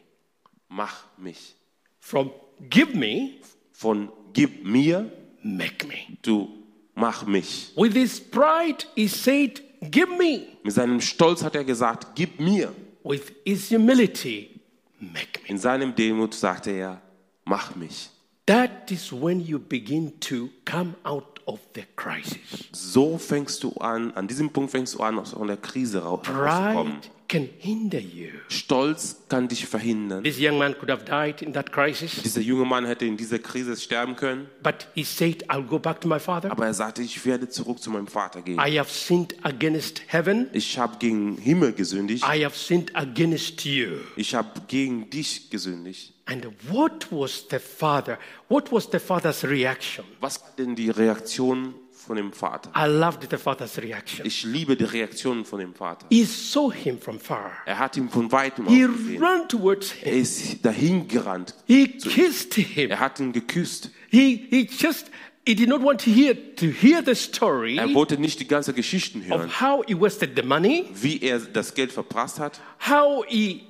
Mach 0.69 1.05
mich. 1.17 1.55
From 2.01 2.31
give 2.69 2.95
me, 2.95 3.39
Von 3.85 4.09
gib 4.33 4.65
mir, 4.65 5.11
make 5.43 5.87
me. 5.87 6.17
du 6.23 6.49
mach 6.95 7.27
mich. 7.27 7.71
With 7.77 7.93
his 7.93 8.19
pride, 8.19 8.87
he 8.97 9.07
said, 9.09 9.61
Give 9.91 10.09
me. 10.17 10.47
Mit 10.63 10.73
seinem 10.73 11.01
Stolz 11.03 11.43
hat 11.45 11.55
er 11.55 11.65
gesagt, 11.65 12.15
gib 12.15 12.41
mir. 12.41 12.73
With 13.03 13.33
his 13.45 13.69
humility, 13.69 14.59
make 14.99 15.43
me. 15.43 15.49
In 15.51 15.59
seinem 15.59 15.95
Demut 15.95 16.33
sagte 16.33 16.71
er, 16.71 17.03
mach 17.45 17.77
mich. 17.77 18.09
That 18.47 18.91
is 18.91 19.13
when 19.13 19.41
you 19.41 19.59
begin 19.59 20.19
to 20.21 20.49
come 20.65 20.95
out 21.05 21.41
of 21.47 21.61
the 21.75 21.85
crisis. 21.97 22.69
So 22.73 23.19
fängst 23.19 23.63
du 23.63 23.73
an, 23.81 24.13
an 24.15 24.27
diesem 24.27 24.49
Punkt 24.51 24.71
fängst 24.71 24.95
du 24.95 25.01
an, 25.01 25.19
aus 25.19 25.35
der 25.35 25.57
Krise 25.59 26.03
rau- 26.03 26.15
rauszukommen. 26.27 27.01
Pride 27.01 27.14
can 27.29 27.49
hinder 27.59 27.99
you. 27.99 28.29
Stolz 28.49 29.23
kann 29.29 29.49
dich 29.49 29.67
verhindern. 29.67 30.23
This 30.25 30.39
young 30.39 30.59
man 30.59 30.75
could 30.79 30.91
have 30.91 31.05
died 31.05 31.43
in 31.43 31.53
that 31.55 31.73
crisis, 31.73 32.23
Dieser 32.23 32.41
junge 32.41 32.65
Mann 32.65 32.85
hätte 32.87 33.05
in 33.07 33.17
dieser 33.17 33.39
Krise 33.39 33.77
sterben 33.77 34.17
können, 34.17 34.49
but 34.63 34.87
he 34.95 35.05
said, 35.05 35.49
I'll 35.51 35.63
go 35.67 35.79
back 35.79 36.01
to 36.01 36.09
my 36.09 36.19
father. 36.19 36.51
aber 36.51 36.67
er 36.67 36.75
sagte, 36.75 37.03
ich 37.03 37.25
werde 37.25 37.49
zurück 37.49 37.81
zu 37.81 37.91
meinem 37.91 38.07
Vater 38.07 38.43
gehen. 38.43 38.59
I 38.59 38.79
have 38.79 38.91
sinned 38.91 39.35
against 39.45 40.03
heaven. 40.07 40.49
Ich 40.53 40.79
habe 40.79 40.99
gegen 40.99 41.37
Himmel 41.39 41.73
gesündigt. 41.73 42.25
I 42.25 42.45
have 42.45 42.57
sinned 42.57 42.95
against 42.95 43.65
you. 43.65 43.99
Ich 44.17 44.35
habe 44.35 44.49
gegen 44.69 45.09
dich 45.11 45.51
gesündigt. 45.51 46.13
And 46.27 46.47
what 46.71 47.11
was 47.11 47.45
the 47.51 47.59
father? 47.59 48.19
What 48.49 48.73
was 48.73 48.89
the 48.91 48.99
father's 48.99 49.45
reaction? 49.45 50.05
Was 50.21 50.41
war 50.41 50.51
denn 50.57 50.75
die 50.75 50.89
Reaktion 50.91 51.75
von 52.05 52.17
dem 52.17 52.33
Vater? 52.33 52.71
I 52.77 52.87
loved 52.89 53.29
the 53.31 53.37
father's 53.37 53.77
reaction. 53.79 54.27
Ich 54.27 54.45
liebe 54.45 54.77
die 54.77 54.85
Reaktion 54.85 55.45
von 55.45 55.59
dem 55.61 55.75
Vater. 55.75 56.07
He 56.11 56.25
saw 56.25 56.71
him 56.73 56.99
from 57.01 57.19
far. 57.19 57.53
Er 57.67 57.79
hat 57.79 57.97
ihn 57.97 58.09
von 58.09 58.31
weitem 58.31 58.67
He 58.69 58.81
gesehen. 58.87 59.23
ran 59.23 59.49
towards 59.49 59.93
Er 60.03 60.13
him. 60.13 60.23
ist 60.23 60.65
dahin 60.65 61.09
gerannt. 61.09 61.55
He 61.67 61.89
kissed 61.89 62.55
him. 62.55 62.91
Er 62.91 63.01
hat 63.01 63.19
ihn 63.21 63.33
geküsst. 63.33 63.91
He, 64.11 64.47
he 64.51 64.69
just, 64.71 65.11
he 65.47 65.55
did 65.55 65.69
not 65.69 65.83
want 65.83 66.01
to 66.05 66.11
hear, 66.11 66.35
to 66.57 66.67
hear 66.67 67.03
the 67.05 67.15
story 67.15 67.77
Er 67.79 67.93
wollte 67.95 68.17
nicht 68.19 68.39
die 68.41 68.47
ganze 68.47 68.73
Geschichten 68.73 69.25
hören, 69.25 69.47
of 69.47 69.61
how 69.61 69.83
he 69.87 69.99
wasted 69.99 70.37
the 70.37 70.43
money, 70.43 70.85
wie 70.95 71.21
er 71.21 71.39
das 71.41 71.75
Geld 71.75 71.91
verprasst 71.93 72.39
hat, 72.39 72.61
how 72.89 73.25
he, 73.27 73.65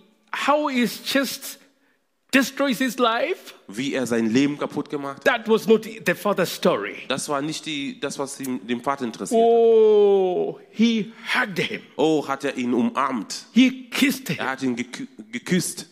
how 0.47 0.69
he's 0.71 1.01
just 1.11 1.59
destroys 2.35 2.79
his 2.79 2.99
life. 2.99 3.55
wie 3.69 3.95
er 3.95 4.07
sein 4.07 4.31
Leben 4.31 4.59
kaputt 4.59 4.91
gemacht 4.91 5.19
hat. 5.19 5.25
That 5.25 5.49
was 5.49 5.67
not 5.67 5.85
the 5.85 6.15
father's 6.15 6.53
story. 6.55 6.97
Das 7.09 7.29
war 7.29 7.41
nicht 7.41 7.65
die, 7.67 7.99
das, 8.01 8.19
was 8.19 8.41
ihm, 8.41 8.67
dem 8.67 8.81
Vater 8.83 9.05
interessiert. 9.05 9.41
Oh, 9.41 10.59
he 10.71 11.13
hugged 11.35 11.59
him. 11.59 11.81
Oh, 11.97 12.27
hat 12.27 12.45
er 12.45 12.57
ihn 12.57 12.75
umarmt. 12.75 13.47
He 13.53 13.89
kissed 13.91 14.29
him. 14.29 14.37
Er 14.39 14.51
hat 14.51 14.63
ihn 14.63 14.77
gekü 14.77 15.07
geküsst. 15.33 15.87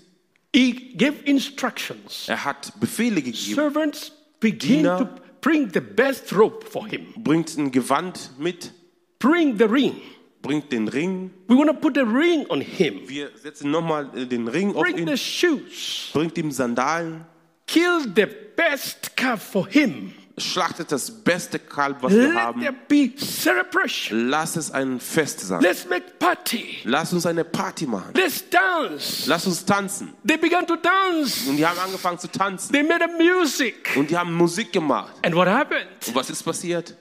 He 0.55 0.73
gave 0.97 1.15
instructions. 1.25 2.29
Er 2.29 2.45
hat 2.45 2.73
Befehle 2.79 3.23
gegeben. 3.23 3.55
Servants 3.55 4.13
begin 4.41 4.83
Diener- 4.83 4.99
to 4.99 5.09
bring 5.41 5.71
the 5.73 5.81
best 5.81 6.33
rope 6.35 6.67
for 6.67 6.87
him. 6.87 7.07
Bringt 7.17 7.57
ein 7.57 7.71
Gewand 7.71 8.31
mit, 8.39 8.73
Bring 9.19 9.57
the 9.57 9.65
ring. 9.65 9.95
Bringt 10.43 10.71
den 10.73 10.89
Ring. 10.89 11.31
We 11.49 11.57
want 11.57 11.69
to 11.69 11.75
put 11.75 11.97
a 11.97 12.03
ring 12.03 12.45
on 12.49 12.61
him. 12.61 13.01
Wir 13.09 13.31
setzen 13.37 13.71
nochmal 13.71 14.07
den 14.27 14.49
Ring 14.49 14.75
auf 14.75 14.83
Bring 14.83 14.99
ihn. 14.99 15.07
the 15.09 15.17
shoes. 15.17 16.11
Bringt 16.13 16.37
ihm 16.37 16.51
Sandalen. 16.51 17.25
Kill 17.67 18.01
the 18.15 18.27
best 18.57 19.17
calf 19.17 19.43
for 19.43 19.67
him. 19.69 20.13
Schlachtet 20.39 20.91
das 20.91 21.11
beste 21.11 21.59
Kalb, 21.59 21.99
was 22.03 22.11
wir 22.13 22.29
Let 22.29 22.35
haben. 22.35 22.61
there 22.63 22.75
be 22.89 23.13
celebration. 23.17 24.29
Lass 24.31 24.57
es 24.57 24.71
ein 24.71 24.99
Fest 24.99 25.41
sein. 25.41 25.61
Let's 25.61 25.87
make 25.87 26.05
party. 26.19 26.79
Lass 26.85 27.13
uns 27.13 27.27
eine 27.27 27.45
Party 27.45 27.87
machen. 27.87 28.13
Let's 28.15 28.43
dance. 28.49 29.29
Lass 29.29 29.47
uns 29.47 29.63
tanzen. 29.65 30.15
They 30.27 30.39
began 30.39 30.67
to 30.67 30.77
dance. 30.77 31.49
Und 31.49 31.59
die 31.59 31.67
haben 31.67 31.79
angefangen 31.79 32.19
zu 32.19 32.29
tanzen. 32.29 32.73
They 32.73 32.83
made 32.83 33.05
a 33.05 33.09
music. 33.09 33.91
Und 33.95 34.11
die 34.11 34.17
haben 34.17 34.33
Musik 34.35 34.73
gemacht. 34.73 35.13
And 35.23 35.35
what 35.35 35.47
happened? 35.49 35.87
Und 36.07 36.15
was 36.15 36.31
ist 36.31 36.43
passiert? 36.43 36.97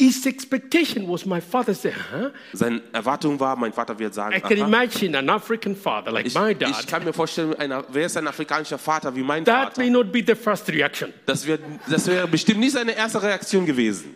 His 0.00 0.24
expectation 0.26 1.08
was 1.08 1.26
my 1.26 1.40
father 1.40 1.74
said, 1.74 1.92
huh? 2.12 2.30
Seine 2.52 2.80
Erwartung 2.92 3.40
war, 3.40 3.56
mein 3.56 3.72
Vater 3.72 3.98
wird 3.98 4.14
sagen, 4.14 4.36
I 4.36 4.40
can 4.40 4.58
aha, 4.60 4.66
imagine 4.68 5.18
an 5.18 5.28
African 5.28 5.74
father 5.74 6.12
like 6.12 6.26
ich, 6.26 6.34
my 6.34 6.52
ich 6.52 6.58
dad. 6.58 6.86
kann 6.86 7.02
mir 7.04 7.12
vorstellen, 7.12 7.54
einer, 7.54 7.84
wer 7.88 8.06
ist 8.06 8.16
ein 8.16 8.28
afrikanischer 8.28 8.78
Vater 8.78 9.14
wie 9.16 9.24
mein 9.24 9.44
That 9.44 9.76
may 9.76 9.86
Vater? 9.86 10.04
not 10.04 10.12
be 10.12 10.22
the 10.24 10.36
first 10.36 10.68
reaction. 10.68 11.12
Das, 11.26 11.44
wird, 11.46 11.62
das 11.90 12.06
wäre 12.06 12.28
bestimmt 12.28 12.60
nicht 12.60 12.74
seine 12.74 12.92
erste 12.96 13.20
Reaktion 13.20 13.66
gewesen. 13.66 14.14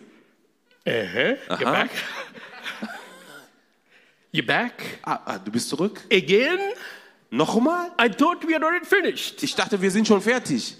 Uh-huh. 0.85 1.37
You're 1.49 1.71
back. 1.71 1.89
You're 4.31 4.45
back 4.45 4.73
Ah, 5.03 5.19
ah, 5.25 5.37
du 5.37 5.51
bist 5.51 5.67
zurück? 5.69 6.01
again. 6.11 6.59
Nochmal? 7.29 7.91
I 7.99 8.09
thought 8.09 8.45
we 8.47 8.53
had 8.53 8.63
already 8.63 8.85
finished. 8.85 9.43
Ich 9.43 9.53
dachte, 9.55 9.81
wir 9.81 9.91
sind 9.91 10.07
schon 10.07 10.21
fertig. 10.21 10.75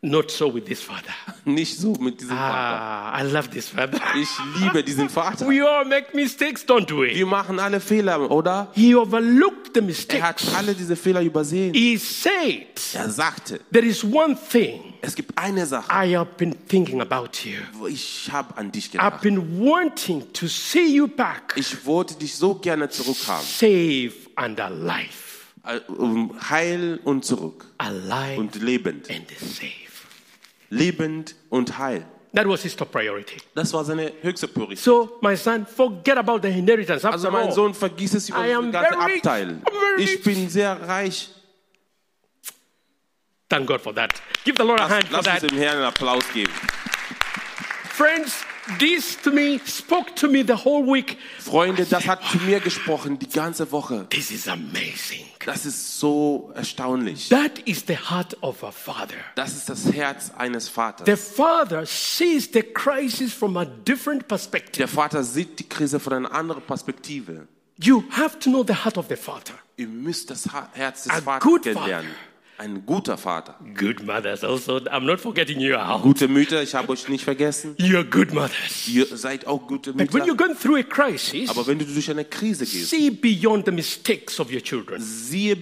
Not 0.00 0.30
so 0.30 0.46
with 0.54 0.66
this 0.66 0.80
father. 0.80 1.12
Nicht 1.44 1.76
so 1.76 1.92
mit 1.94 2.20
diesem 2.20 2.36
Vater. 2.36 2.54
Ah, 2.54 3.20
I 3.20 3.24
love 3.32 3.50
this 3.50 3.68
father. 3.68 4.00
Ich 4.16 4.28
liebe 4.60 4.84
diesen 4.84 5.08
Vater. 5.08 5.48
We 5.48 5.60
all 5.60 5.84
make 5.84 6.14
mistakes, 6.14 6.64
don't 6.64 6.88
we? 6.90 7.16
Wir 7.16 7.26
machen 7.26 7.58
alle 7.58 7.80
Fehler, 7.80 8.30
oder? 8.30 8.68
He 8.74 8.94
overlooked 8.94 9.74
the 9.74 9.80
Er 9.80 9.82
hat 9.82 9.86
mistakes. 9.86 10.54
alle 10.54 10.74
diese 10.74 10.94
Fehler 10.94 11.20
übersehen. 11.22 11.74
He 11.74 11.96
said, 11.96 12.68
Er 12.94 13.10
sagte, 13.10 13.58
There 13.72 13.84
is 13.84 14.04
one 14.04 14.36
thing 14.36 14.94
es 15.00 15.16
gibt 15.16 15.36
eine 15.36 15.66
Sache, 15.66 15.88
I 15.90 16.16
have 16.16 16.30
been 16.36 16.54
thinking 16.68 17.00
about 17.00 17.30
you. 17.44 17.86
ich 17.88 18.28
habe 18.30 18.56
an 18.56 18.70
dich 18.70 18.86
I've 18.90 18.92
gedacht. 18.92 19.20
been 19.22 19.60
wanting 19.60 20.32
to 20.32 20.46
see 20.46 20.86
you 20.94 21.08
back, 21.08 21.54
Ich 21.56 21.84
wollte 21.86 22.14
dich 22.14 22.36
so 22.36 22.54
gerne 22.54 22.88
zurückhaben. 22.88 23.44
safe 23.44 24.12
and 24.36 24.60
alive. 24.60 25.08
Äh, 25.64 25.80
Heil 26.48 27.00
und 27.04 27.24
zurück. 27.24 27.66
Alive 27.78 28.38
Und 28.40 28.54
lebend. 28.62 29.10
and 29.10 29.26
safe. 29.40 29.87
Lebend 30.70 31.34
und 31.50 31.78
heil. 31.78 32.04
That 32.34 32.46
was 32.46 32.62
his 32.62 32.76
top 32.76 32.92
priority. 32.92 33.38
Das 33.54 33.72
war 33.72 33.84
seine 33.84 34.12
höchste 34.20 34.46
Priorität. 34.48 34.78
So, 34.78 35.18
my 35.22 35.34
son, 35.34 35.66
forget 35.66 36.18
about 36.18 36.40
the 36.42 36.48
inheritance. 36.48 37.04
After 37.04 37.12
Also 37.12 37.30
mein 37.30 37.50
Sohn, 37.52 37.72
vergiss 37.74 38.14
es 38.14 38.28
über 38.28 38.42
den 38.42 38.70
ganzen. 38.70 39.00
Abteil. 39.00 39.62
Ich 39.96 40.22
bin 40.22 40.48
sehr 40.50 40.78
reich. 40.86 41.30
Thank 43.48 43.66
God 43.66 43.80
for 43.80 43.94
that. 43.94 44.12
Give 44.44 44.54
the 44.58 44.62
Lord 44.62 44.78
a 44.80 44.84
Lass, 44.84 44.92
hand 44.92 45.08
for 45.08 45.16
lass 45.16 45.26
uns 45.26 45.40
that. 45.40 45.50
dem 45.50 45.58
Herrn 45.58 45.76
einen 45.76 45.86
Applaus 45.86 46.24
geben. 46.34 46.52
Friends, 47.90 48.44
This 48.78 49.16
to 49.22 49.30
me 49.30 49.60
spoke 49.66 50.14
to 50.16 50.28
me 50.28 50.44
the 50.46 50.54
whole 50.64 50.84
week. 50.84 51.16
Freunde, 51.38 51.86
das 51.86 52.06
hat 52.06 52.20
zu 52.30 52.38
mir 52.38 52.60
gesprochen 52.60 53.18
die 53.18 53.28
ganze 53.28 53.70
Woche. 53.72 54.06
This 54.10 54.30
is 54.30 54.46
amazing. 54.46 55.26
Das 55.44 55.64
ist 55.64 55.98
so 55.98 56.52
erstaunlich. 56.54 57.28
That 57.30 57.58
is 57.60 57.84
the 57.86 57.96
heart 57.96 58.36
of 58.42 58.62
a 58.62 58.70
father. 58.70 59.16
Das 59.34 59.54
ist 59.54 59.68
das 59.68 59.90
Herz 59.92 60.30
eines 60.36 60.68
Vaters. 60.68 61.06
The 61.06 61.16
father 61.16 61.86
sees 61.86 62.50
the 62.52 62.62
crisis 62.62 63.32
from 63.32 63.56
a 63.56 63.64
different 63.64 64.28
perspective. 64.28 64.78
Der 64.78 64.88
Vater 64.88 65.24
sieht 65.24 65.58
die 65.58 65.68
Krise 65.68 65.98
von 65.98 66.12
einer 66.12 66.32
anderen 66.32 66.62
Perspektive. 66.62 67.48
You 67.80 68.04
have 68.10 68.38
to 68.40 68.50
know 68.50 68.64
the 68.66 68.74
heart 68.74 68.98
of 68.98 69.06
the 69.08 69.16
father. 69.16 69.54
Ihr 69.76 69.86
müsst 69.86 70.30
das 70.30 70.48
Herz 70.72 71.04
des 71.04 71.12
A 71.12 71.20
Vaters 71.22 71.62
kennenlernen. 71.62 72.10
Ein 72.58 72.84
guter 72.84 73.16
Vater. 73.16 73.54
Good 73.76 74.02
mothers 74.04 74.42
also. 74.42 74.78
I'm 74.80 75.04
not 75.06 75.20
forgetting 75.20 75.60
you 75.60 75.76
out. 75.76 76.02
Gute 76.02 76.26
Mütter, 76.26 76.60
ich 76.60 76.74
habe 76.74 76.90
euch 76.90 77.08
nicht 77.08 77.22
vergessen. 77.22 77.76
You're 77.78 78.02
good 78.02 78.32
mothers. 78.34 78.88
Ihr 78.88 79.06
seid 79.16 79.46
auch 79.46 79.66
gute 79.68 79.92
But 79.92 80.12
when 80.12 80.22
Mütter. 80.22 80.26
you're 80.26 80.36
going 80.36 80.56
through 80.56 80.78
a 80.78 80.82
crisis, 80.82 81.48
Aber 81.50 81.64
wenn 81.68 81.78
du 81.78 81.84
durch 81.84 82.10
eine 82.10 82.24
Krise 82.24 82.64
gehst, 82.66 82.90
see 82.90 83.10
beyond 83.10 83.64
the 83.66 83.70
mistakes 83.72 84.40
of 84.40 84.50
your 84.52 84.60
children. 84.60 85.00
siehe 85.00 85.56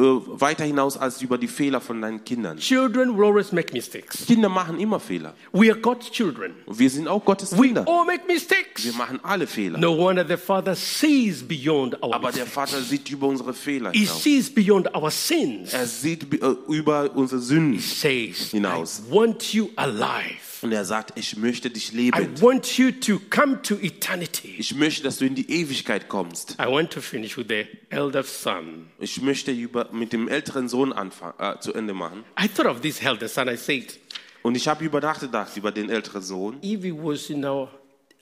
weiter 0.00 0.64
hinaus 0.64 0.96
als 0.96 1.22
über 1.22 1.38
die 1.38 1.48
Fehler 1.48 1.80
von 1.80 2.00
deinen 2.00 2.24
Kindern. 2.24 2.58
Children 2.58 3.16
will 3.16 3.24
always 3.24 3.52
make 3.52 3.72
mistakes. 3.72 4.26
Kinder 4.26 4.48
machen 4.48 4.78
immer 4.78 5.00
Fehler. 5.00 5.34
We 5.52 5.70
are 5.70 5.78
God's 5.78 6.10
children. 6.10 6.54
Wir 6.66 6.90
sind 6.90 7.08
auch 7.08 7.24
Gottes 7.24 7.50
Kinder. 7.50 7.84
We 7.86 7.90
all 7.90 8.04
make 8.04 8.26
mistakes. 8.26 8.84
Wir 8.84 8.94
machen 8.94 9.20
alle 9.22 9.46
Fehler. 9.46 9.78
No 9.78 9.96
wonder 9.96 10.26
the 10.26 10.36
Father 10.36 10.74
sees 10.74 11.42
beyond 11.46 12.02
our 12.02 12.14
Aber 12.14 12.32
der. 12.32 12.46
Vater 12.46 12.80
sieht 12.80 13.10
über 13.10 13.26
unsere 13.28 13.54
Fehler 13.54 13.92
hinaus. 13.92 14.22
He 14.22 14.40
sees 14.40 14.54
beyond 14.54 14.94
our 14.94 15.10
sins. 15.10 15.72
Er 15.72 15.86
sieht 15.86 16.32
äh, 16.34 16.46
über 16.68 17.10
unsere 17.14 17.40
Sünden 17.40 17.74
He 17.74 17.80
Says, 17.80 18.52
I 18.54 19.12
want 19.12 19.52
you 19.54 19.70
alive. 19.76 20.49
Und 20.62 20.72
er 20.72 20.84
sagt, 20.84 21.18
ich 21.18 21.36
möchte 21.36 21.70
dich 21.70 21.92
I 21.94 21.96
leben. 22.10 22.40
want 22.42 22.76
you 22.76 22.90
to 22.90 23.18
come 23.30 23.62
to 23.62 23.76
eternity. 23.80 24.56
Ich 24.58 24.74
möchte, 24.74 25.02
dass 25.02 25.18
du 25.18 25.24
in 25.24 25.34
die 25.34 25.50
Ewigkeit 25.50 26.08
kommst. 26.08 26.56
I 26.60 26.66
want 26.66 26.92
to 26.92 27.00
finish 27.00 27.36
with 27.38 27.46
the 27.48 27.64
elder 27.88 28.22
son. 28.22 28.90
Ich 28.98 29.22
möchte 29.22 29.52
über, 29.52 29.88
mit 29.92 30.12
dem 30.12 30.28
älteren 30.28 30.68
Sohn 30.68 30.92
anfangen, 30.92 31.34
äh, 31.38 31.58
zu 31.60 31.72
Ende 31.72 31.94
machen. 31.94 32.24
I 32.38 32.46
thought 32.48 32.66
of 32.66 32.80
this 32.82 33.00
elder 33.02 33.28
son. 33.28 33.48
I 33.48 33.56
said, 33.56 33.98
Und 34.42 34.54
ich 34.56 34.68
habe 34.68 34.84
über 34.84 35.00
nachgedacht 35.00 35.56
über 35.56 35.72
den 35.72 35.88
älteren 35.88 36.22
Sohn. 36.22 36.58
if 36.62 36.82
he 36.82 36.92
was 36.92 37.30
in 37.30 37.44
our, 37.44 37.70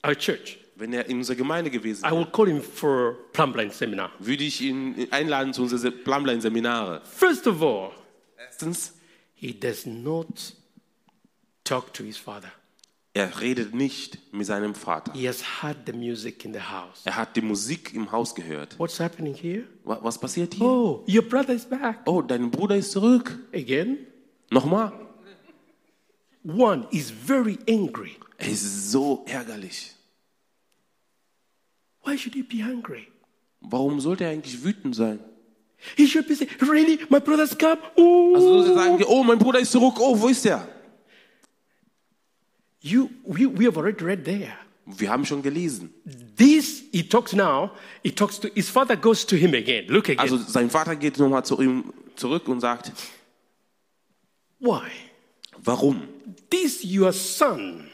our 0.07 0.15
church, 0.17 0.59
Wenn 0.77 0.93
er 0.93 1.07
in 1.07 1.17
unserer 1.19 1.37
Gemeinde 1.37 1.71
gewesen 1.71 2.03
I 2.05 2.11
wäre, 2.11 2.17
would 2.19 2.33
call 2.33 2.47
him 2.47 2.63
for 2.63 3.17
plumbline 3.33 3.73
seminar. 3.73 4.13
würde 4.21 4.45
ich 4.45 4.61
ihn 4.61 5.09
einladen 5.11 5.53
zu 5.53 5.63
unseren. 5.63 5.93
First 7.05 7.47
of 7.49 7.63
all, 7.63 7.91
Erstens, 8.39 8.95
he 9.35 9.53
does 9.53 9.87
not 9.87 10.55
talk 11.69 11.93
to 11.95 12.03
his 12.05 12.17
father. 12.17 12.51
er 13.15 13.41
redet 13.41 13.75
nicht 13.75 14.19
mit 14.33 14.47
seinem 14.47 14.75
Vater. 14.75 15.13
He 15.13 15.27
has 15.27 15.43
heard 15.63 15.77
the 15.87 15.93
music 15.93 16.45
in 16.45 16.53
the 16.53 16.61
house. 16.61 17.03
Er 17.05 17.17
hat 17.17 17.35
die 17.37 17.41
Musik 17.41 17.93
im 17.95 18.11
Haus 18.13 18.35
gehört. 18.35 18.79
What's 18.79 19.01
happening 19.01 19.35
here? 19.35 19.65
Wa- 19.85 19.99
Was 20.03 20.19
passiert 20.19 20.55
hier? 20.55 20.65
Oh, 20.67 21.05
your 21.09 21.23
brother 21.23 21.55
is 21.55 21.65
back. 21.65 22.01
Oh, 22.07 22.23
dein 22.23 22.51
Bruder 22.51 22.77
ist 22.77 22.93
zurück. 22.93 23.37
Again? 23.53 23.99
Nochmal. 24.51 24.93
One 26.45 26.87
is 26.93 27.11
very 27.11 27.59
angry. 27.69 28.17
Er 28.39 28.49
ist 28.51 28.91
so 28.93 29.25
ärgerlich. 29.27 29.95
Why 32.05 32.17
should 32.17 32.35
he 32.35 32.43
be 32.43 32.63
angry? 32.63 33.09
Warum 33.61 34.01
sollte 34.01 34.25
er 34.25 34.31
eigentlich 34.31 34.63
wütend 34.63 34.95
sein? 34.95 35.19
He 35.97 36.07
should 36.07 36.27
be 36.29 36.35
saying, 36.35 36.51
Really? 36.61 37.01
My 37.11 37.19
brother's 37.21 37.57
come? 37.57 37.79
Ooh. 37.99 38.35
Also 38.37 38.63
so 38.63 38.75
sagen 38.75 39.03
oh, 39.07 39.25
mein 39.25 39.39
Bruder 39.39 39.59
ist 39.59 39.73
zurück. 39.73 39.95
Oh, 39.99 40.19
wo 40.19 40.29
ist 40.29 40.47
er? 40.47 40.67
You, 42.81 43.11
we, 43.25 43.47
we 43.47 43.65
have 43.65 43.77
already 43.77 44.05
read 44.05 44.25
there. 44.25 44.53
Wir 44.87 45.11
haben 45.11 45.25
schon 45.27 45.43
gelesen. 45.43 45.91
This, 46.37 46.85
he 46.93 47.03
talks 47.03 47.35
now, 47.35 47.73
he 48.03 48.11
talks 48.11 48.39
to, 48.41 48.49
his 48.55 48.71
father 48.71 48.97
goes 48.97 49.27
to 49.27 49.37
him 49.37 49.53
again. 49.55 49.87
Look 49.89 50.09
again. 50.09 50.21
Also 50.21 50.39
sein 50.39 50.71
Vater 50.71 50.97
geht 50.97 51.19
nochmal 51.19 51.45
zu 51.45 51.61
ihm 51.61 51.93
zurück 52.17 52.49
und 52.49 52.61
sagt, 52.61 52.93
Why? 54.61 54.91
warum? 55.65 56.09
This 56.51 56.85
your 56.85 57.13
son. 57.13 57.91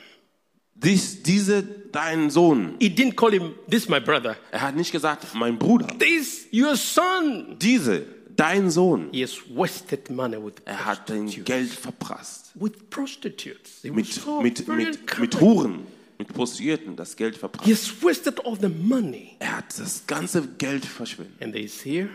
Dies, 0.74 1.22
diese, 1.22 1.62
dein 1.62 2.30
Sohn. 2.30 2.76
He 2.80 2.88
didn't 2.88 3.16
call 3.16 3.30
him, 3.30 3.54
this 3.68 3.88
my 3.88 4.00
brother. 4.00 4.36
Er 4.50 4.60
hat 4.60 4.76
nicht 4.76 4.92
gesagt, 4.92 5.26
mein 5.34 5.58
Bruder. 5.58 5.86
This 5.98 6.46
your 6.52 6.76
son. 6.76 7.56
Diese, 7.58 8.06
dein 8.36 8.70
Sohn. 8.70 9.08
He 9.12 9.22
has 9.22 9.36
wasted 9.54 10.10
money 10.10 10.36
with 10.36 10.54
Er 10.64 10.84
hat 10.84 11.08
dein. 11.08 11.26
Geld 11.28 11.70
verprasst. 11.70 12.50
With 12.54 12.90
prostitutes. 12.90 13.82
Mit, 13.84 14.06
so 14.06 14.40
mit, 14.40 14.66
mit, 14.68 15.18
mit 15.18 15.40
Huren, 15.40 15.86
mit 16.18 16.28
Prostituierten 16.32 16.96
das 16.96 17.16
Geld 17.16 17.34
He 17.34 17.40
verprasst. 17.40 17.70
has 17.70 18.02
wasted 18.02 18.40
all 18.44 18.56
the 18.60 18.68
money. 18.68 19.36
Er 19.38 19.58
hat 19.58 19.78
das 19.78 20.06
ganze 20.06 20.46
Geld 20.58 20.84
verschwendet. 20.84 21.40
And 21.42 21.54
he's 21.54 21.84
here. 21.84 22.08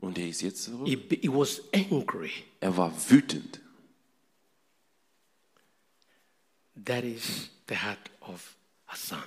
Und 0.00 0.18
er 0.18 0.28
ist 0.28 0.42
jetzt 0.42 0.64
zurück. 0.64 0.86
He, 0.86 0.98
he 1.22 1.28
was 1.28 1.62
angry. 1.72 2.30
Er 2.60 2.76
war 2.76 2.92
wütend. 3.08 3.60
That 6.84 7.04
is 7.04 7.48
the 7.68 7.74
heart 7.76 8.10
of 8.20 8.54
a 8.88 8.96
son. 8.96 9.22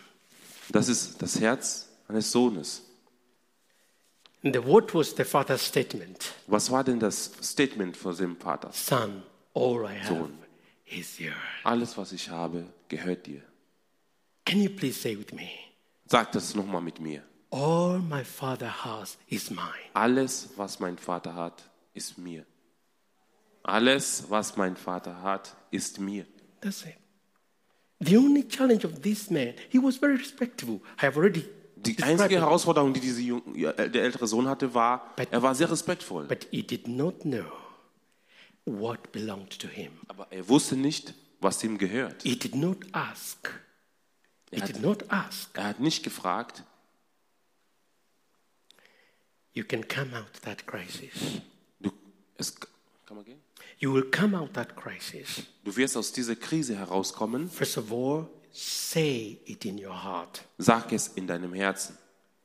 Das 0.72 0.88
ist 0.88 1.22
das 1.22 1.40
Herz 1.40 1.90
eines 2.08 2.32
Sohnes. 2.32 2.84
The, 4.42 4.62
what 4.62 4.94
was 4.94 5.14
the 5.14 5.26
father's 5.26 5.62
statement? 5.62 6.34
Was 6.48 6.72
war 6.72 6.84
denn 6.84 7.00
das 7.00 7.32
Statement 7.42 7.98
von 7.98 8.16
dem 8.16 8.38
Vater? 8.38 8.72
Son, 8.72 9.24
all 9.54 9.86
I 9.86 9.96
have 9.96 10.08
Sohn. 10.08 10.38
is 10.86 11.20
yours. 11.20 11.36
Alles, 11.64 11.98
was 11.98 12.14
ich 12.14 12.30
habe, 12.30 12.66
gehört 12.88 13.26
dir. 13.26 13.42
Can 14.46 14.62
you 14.62 14.70
please 14.70 15.00
say 15.00 15.16
with 15.16 15.34
me? 15.34 15.50
Sag 16.06 16.32
das 16.32 16.56
nochmal 16.56 16.82
mit 16.82 17.00
mir. 17.00 17.22
All 17.52 18.00
my 18.00 18.24
father 18.24 18.70
has 18.70 19.18
is 19.28 19.50
mine. 19.52 19.90
Alles, 19.94 20.50
was 20.56 20.80
mein 20.80 20.98
Vater 20.98 21.34
hat, 21.34 21.62
ist 21.94 22.18
mir. 22.18 22.46
Alles, 23.64 24.24
was 24.30 24.56
mein 24.56 24.76
Vater 24.78 25.22
hat, 25.22 25.56
ist 25.70 26.00
mir. 26.00 26.26
That's 26.62 26.84
it. 26.84 26.96
The 28.00 28.16
only 28.18 28.44
challenge 28.48 28.86
of 28.86 29.02
this 29.02 29.30
man, 29.30 29.54
he 29.70 29.78
was 29.78 29.98
very 29.98 30.16
respectful. 30.16 30.80
I 30.98 31.06
have 31.06 31.18
already 31.18 31.44
Die 31.86 32.02
einzige. 32.04 32.36
Herausforderung, 32.40 32.94
die 32.94 33.00
diese 33.00 33.22
Jung, 33.22 33.56
ja, 33.56 33.72
der 33.74 34.04
ältere 34.04 34.28
Sohn 34.28 34.48
hatte, 34.48 34.74
war, 34.74 35.14
But- 35.16 35.30
er 35.32 35.42
war 35.42 35.56
sehr 35.56 35.72
respektvoll. 35.72 36.26
But 36.26 36.48
he 36.52 36.62
did 36.64 36.88
not 36.88 37.22
know 37.22 37.46
what 38.66 39.12
belonged 39.12 39.58
to 39.60 39.68
him. 39.68 39.92
Aber 40.08 40.28
er 40.32 40.48
wusste 40.50 40.76
nicht, 40.76 41.14
was 41.40 41.64
ihm 41.64 41.78
gehört. 41.78 42.24
He 42.24 42.38
did 42.38 42.56
not 42.56 42.78
ask. 42.92 43.50
He 44.52 44.58
Er 44.58 44.66
did 44.68 44.76
hat, 44.78 44.82
not 44.82 45.06
ask. 45.10 45.50
er 45.58 45.66
hat 45.66 45.80
nicht 45.80 46.04
gefragt, 46.04 46.64
You 49.54 49.64
can 49.64 49.88
come 49.88 50.16
out 50.18 50.32
that 50.44 50.66
crisis. 50.68 51.42
du, 51.80 51.92
es, 52.38 52.56
kann 53.06 53.16
man 53.18 53.26
gehen? 53.26 53.40
You 53.80 53.94
will 53.94 54.10
come 54.10 54.38
out 54.38 54.54
that 54.54 54.76
crisis. 54.76 55.44
du 55.64 55.76
wirst 55.76 55.98
aus 55.98 56.12
dieser 56.12 56.36
Krise 56.36 56.76
herauskommen. 56.76 57.50
First 57.50 57.78
of 57.78 57.92
all, 57.92 58.28
say 58.52 59.40
it 59.46 59.66
in 59.66 59.78
your 59.78 59.94
heart. 59.94 60.44
Sag 60.58 60.92
es 60.94 61.08
in 61.16 61.28
deinem 61.28 61.54
Herzen. 61.54 61.98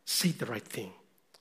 Say 0.04 0.34
the 0.38 0.46
right 0.46 0.66
thing. 0.68 0.92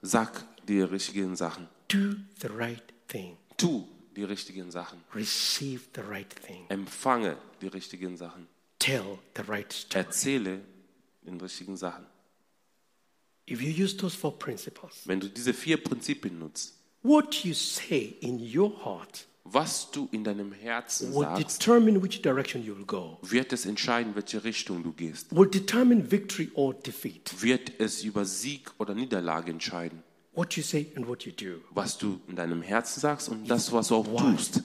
Sag 0.02 0.44
die 0.68 0.82
richtigen 0.82 1.36
Sachen. 1.36 1.68
Do 1.88 2.16
the 2.40 2.50
right 2.50 2.84
thing. 3.08 3.38
Tu 3.58 3.86
die 4.16 4.24
richtigen 4.24 4.72
Sachen. 4.72 5.04
Receive 5.14 5.82
the 5.96 6.02
right 6.02 6.34
thing. 6.46 6.66
Empfange 6.70 7.38
die 7.62 7.68
richtigen 7.68 8.18
Sachen. 8.18 8.48
Tell 8.80 9.20
the 9.36 9.44
right 9.44 9.72
story. 9.72 10.06
Erzähle 10.06 10.62
den 11.22 11.40
richtigen 11.40 11.78
Sachen. 11.78 12.06
If 13.46 13.62
you 13.62 13.72
use 13.72 13.96
those 13.96 14.16
four 14.16 14.38
principles, 14.38 15.02
Wenn 15.06 15.20
du 15.20 15.30
diese 15.30 15.54
vier 15.54 15.78
Prinzipien 15.78 16.40
nutzt, 16.40 16.74
what 17.02 17.44
you 17.44 17.54
say 17.54 18.16
in 18.22 18.40
your 18.40 18.72
heart 18.84 19.26
was 19.46 19.92
du 19.92 20.08
in 20.12 20.24
deinem 20.24 20.54
Herzen 20.54 21.12
sagst, 21.14 21.60
determine 21.60 22.02
which 22.02 22.22
direction 22.22 22.64
you 22.64 22.76
will 22.76 22.86
go, 22.86 23.20
wird 23.22 23.52
es 23.54 23.66
entscheiden, 23.66 24.16
welche 24.16 24.44
Richtung 24.44 24.84
du 24.84 24.94
gehst. 24.94 25.36
will 25.36 25.50
determine 25.50 26.10
victory 26.10 26.50
or 26.54 26.74
defeat. 26.74 27.42
Wird 27.42 27.80
es 27.80 28.04
über 28.04 28.26
Sieg 28.26 28.72
oder 28.78 28.96
Niederlage 28.96 29.52
entscheiden. 29.52 30.04
What 30.34 30.54
you 30.56 30.64
say 30.64 30.92
and 30.96 31.08
what 31.08 31.24
you 31.26 31.32
do, 31.32 31.62
Was 31.72 31.98
du 31.98 32.20
in 32.28 32.36
deinem 32.36 32.62
Herzen 32.62 33.00
sagst 33.00 33.30
und 33.30 33.48
das, 33.48 33.72
was 33.72 33.90
du 33.90 33.98
auch 33.98 34.18
tust. 34.18 34.64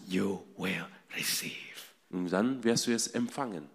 Und 2.11 2.31
dann 2.33 2.65
wirst 2.65 2.87
du 2.87 2.93
es 2.93 3.09
empfangen. 3.09 3.69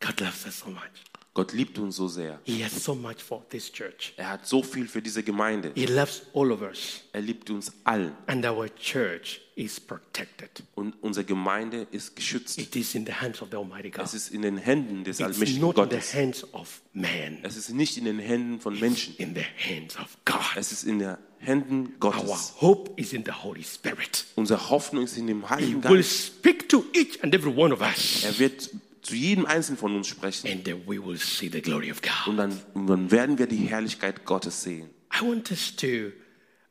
God 0.00 0.20
loves 0.20 0.46
us 0.46 0.58
so 0.60 0.70
much. 0.70 1.11
Gott 1.34 1.54
liebt 1.54 1.78
uns 1.78 1.96
so 1.96 2.08
sehr. 2.08 2.38
He 2.44 2.62
has 2.62 2.84
so 2.84 2.94
much 2.94 3.22
for 3.26 3.42
this 3.48 3.72
church. 3.72 4.12
Er 4.18 4.28
hat 4.28 4.46
so 4.46 4.62
viel 4.62 4.86
für 4.86 5.00
diese 5.00 5.22
Gemeinde. 5.22 5.72
He 5.74 5.86
loves 5.86 6.22
all 6.34 6.52
of 6.52 6.60
us. 6.60 7.00
Er 7.12 7.22
liebt 7.22 7.48
uns 7.48 7.72
allen. 7.84 8.12
And 8.26 8.44
our 8.44 8.68
church 8.76 9.40
is 9.54 9.80
protected. 9.80 10.62
Und 10.74 10.94
unsere 11.00 11.24
Gemeinde 11.24 11.86
ist 11.90 12.16
geschützt. 12.16 12.58
It 12.58 12.76
is 12.76 12.94
in 12.94 13.06
the 13.06 13.12
hands 13.14 13.40
of 13.40 13.48
the 13.50 13.56
Almighty 13.56 13.88
God. 13.88 14.04
Es 14.04 14.12
ist 14.12 14.28
in 14.30 14.42
den 14.42 14.58
Händen 14.58 15.04
des 15.04 15.20
It's 15.20 15.26
allmächtigen 15.26 15.60
not 15.62 15.78
in 15.78 15.84
the 15.84 15.88
Gottes. 15.90 16.14
hands 16.14 16.52
of 16.52 16.82
man. 16.92 17.38
Es 17.44 17.56
ist 17.56 17.70
nicht 17.70 17.96
in 17.96 18.04
den 18.04 18.18
Händen 18.18 18.60
von 18.60 18.78
Menschen. 18.78 19.14
In 19.16 19.34
the 19.34 19.40
hands 19.42 19.96
of 19.98 20.18
God. 20.26 20.36
Es 20.56 20.70
ist 20.70 20.84
in 20.84 20.98
den 20.98 21.16
Händen 21.38 21.94
Our 22.02 22.12
Gottes. 22.12 22.52
hope 22.60 22.92
is 23.00 23.14
in 23.14 23.24
the 23.24 23.32
Holy 23.32 23.64
Spirit. 23.64 24.26
Unsere 24.36 24.68
Hoffnung 24.68 25.04
ist 25.04 25.16
in 25.16 25.26
dem 25.28 25.44
He 25.44 25.48
Heiligen 25.48 25.82
will 25.84 25.96
Geist. 25.96 26.26
speak 26.26 26.68
to 26.68 26.84
each 26.92 27.24
and 27.24 27.34
every 27.34 27.50
one 27.56 27.72
of 27.72 27.80
us. 27.80 28.22
Er 28.22 28.38
wird 28.38 28.68
zu 29.02 29.14
jedem 29.14 29.46
Einzelnen 29.46 29.78
von 29.78 29.96
uns 29.96 30.08
sprechen. 30.08 30.50
and 30.50 30.64
then 30.64 30.82
we 30.86 31.04
will 31.04 31.18
see 31.18 31.48
the 31.48 31.60
glory 31.60 31.90
of 31.90 32.00
God. 32.00 32.28
Und 32.28 32.36
dann, 32.36 32.60
und 32.74 32.86
dann 32.86 33.10
werden 33.10 33.38
wir 33.38 33.46
die 33.46 33.66
Herrlichkeit 33.66 34.24
Gottes 34.24 34.62
sehen. 34.62 34.90
I 35.14 35.22
want 35.22 35.50
us 35.50 35.74
to, 35.76 36.12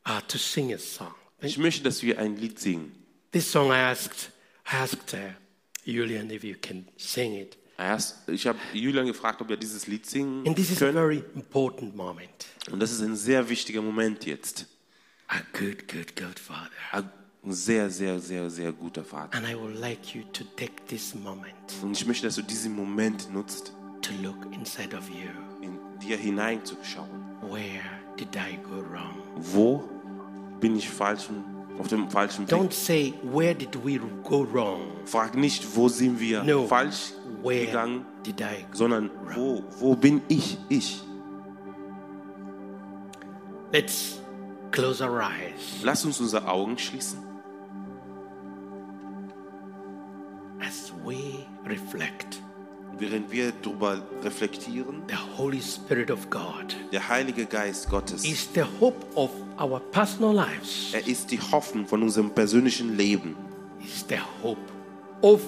uh, 0.06 0.20
to 0.26 0.38
sing 0.38 0.72
a 0.72 0.78
song. 0.78 1.14
Ich 1.40 1.58
möchte, 1.58 1.84
dass 1.84 2.02
wir 2.02 2.18
ein 2.18 2.36
Lied 2.36 2.58
singen. 2.58 2.92
This 3.32 3.50
song 3.50 3.70
I 3.70 3.76
asked, 3.76 4.30
I 4.66 4.76
asked 4.76 5.14
uh, 5.14 5.18
Julian 5.84 6.30
if 6.30 6.42
you 6.44 6.56
can 6.60 6.88
sing 6.96 7.34
it. 7.34 7.58
Ich 8.28 8.46
habe 8.46 8.58
Julian 8.72 9.06
gefragt, 9.06 9.40
ob 9.40 9.50
er 9.50 9.56
dieses 9.56 9.86
Lied 9.88 10.06
singen 10.06 10.46
And 10.46 10.54
this 10.54 10.70
is 10.70 10.82
a 10.82 10.92
very 10.92 11.24
important 11.34 11.96
moment. 11.96 12.46
Und 12.70 12.78
das 12.80 12.92
ist 12.92 13.00
ein 13.00 13.16
sehr 13.16 13.48
wichtiger 13.48 13.82
Moment 13.82 14.24
jetzt. 14.24 14.66
A 15.26 15.40
good, 15.52 15.88
good, 15.88 16.14
good 16.14 16.38
Father. 16.38 16.70
Ein 17.44 17.52
sehr, 17.52 17.90
sehr, 17.90 18.20
sehr, 18.20 18.48
sehr 18.50 18.72
guter 18.72 19.02
Vater. 19.04 19.36
And 19.36 19.46
I 19.48 19.54
would 19.56 19.76
like 19.80 20.14
you 20.14 20.22
to 20.32 20.44
take 20.56 20.74
this 20.86 21.12
moment 21.14 21.52
Und 21.82 21.92
ich 21.92 22.06
möchte, 22.06 22.26
dass 22.26 22.36
du 22.36 22.42
diesen 22.42 22.76
Moment 22.76 23.32
nutzt, 23.32 23.72
to 24.00 24.12
look 24.22 24.36
inside 24.52 24.96
of 24.96 25.08
you. 25.08 25.28
in 25.60 25.76
dir 26.00 26.16
hineinzuschauen. 26.16 27.08
Where 27.42 27.82
did 28.16 28.28
I 28.36 28.56
go 28.62 28.76
wrong? 28.88 29.16
Wo 29.36 29.82
bin 30.60 30.76
ich 30.76 30.88
falschen, 30.88 31.42
auf 31.80 31.88
dem 31.88 32.08
falschen 32.08 32.48
Weg? 32.48 32.56
Don't 32.56 32.72
say, 32.72 33.12
Where 33.24 33.54
did 33.56 33.74
we 33.84 33.98
go 34.22 34.46
wrong? 34.52 34.82
Frag 35.04 35.34
nicht, 35.34 35.66
wo 35.74 35.88
sind 35.88 36.20
wir 36.20 36.44
No. 36.44 36.66
falsch 36.68 37.12
Where 37.42 37.66
gegangen, 37.66 38.06
did 38.24 38.40
I 38.40 38.62
go? 38.70 38.76
sondern 38.78 39.10
wo, 39.34 39.64
wo 39.80 39.96
bin 39.96 40.22
ich, 40.28 40.58
ich? 40.68 41.02
Let's 43.72 44.20
close 44.70 45.02
our 45.02 45.20
eyes 45.22 45.82
Lass 45.82 46.04
uns 46.04 46.20
unsere 46.20 46.46
Augen 46.46 46.78
schließen, 46.78 47.18
reflect. 51.72 52.40
während 52.98 53.32
wir 53.32 53.52
darüber 53.62 54.00
reflektieren. 54.22 55.02
The 55.08 55.16
Holy 55.36 55.60
Spirit 55.60 56.10
of 56.10 56.28
God 56.30 56.76
Der 56.92 57.08
Heilige 57.08 57.46
Geist 57.46 57.88
Gottes, 57.90 58.24
is 58.24 58.46
the 58.54 58.62
hope 58.80 59.04
of 59.16 59.30
our 59.60 59.80
personal 59.80 60.32
lives, 60.34 60.92
er 60.92 61.04
ist 61.06 61.30
die 61.30 61.40
Hoffnung 61.40 61.86
von 61.86 62.02
unserem 62.02 62.30
persönlichen 62.30 62.96
Leben. 62.96 63.34
is 63.84 64.04
the 64.08 64.18
hope 64.42 64.60
of 65.22 65.40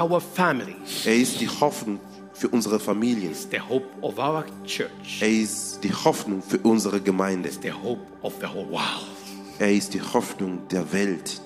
our 0.00 0.20
families, 0.20 1.04
Er 1.04 1.16
ist 1.16 1.40
die 1.40 1.48
Hoffnung 1.48 1.98
für 2.32 2.48
unsere 2.48 2.78
Familien. 2.80 3.32
is 3.32 3.46
the 3.50 3.60
hope 3.60 3.86
of 4.00 4.18
our 4.18 4.44
church, 4.64 5.20
Er 5.20 5.28
ist 5.28 5.80
die 5.84 5.92
Hoffnung 5.92 6.40
für 6.42 6.58
unsere 6.58 7.00
Gemeinde. 7.00 7.48
is 7.50 7.58
the 7.60 7.72
hope 7.72 8.00
of 8.22 8.32
the 8.40 8.46
whole 8.46 8.70
world. 8.70 9.08
Er 9.58 9.72
ist 9.72 9.92
die 9.92 10.00
Hoffnung 10.00 10.66
der 10.68 10.90
Welt. 10.92 11.40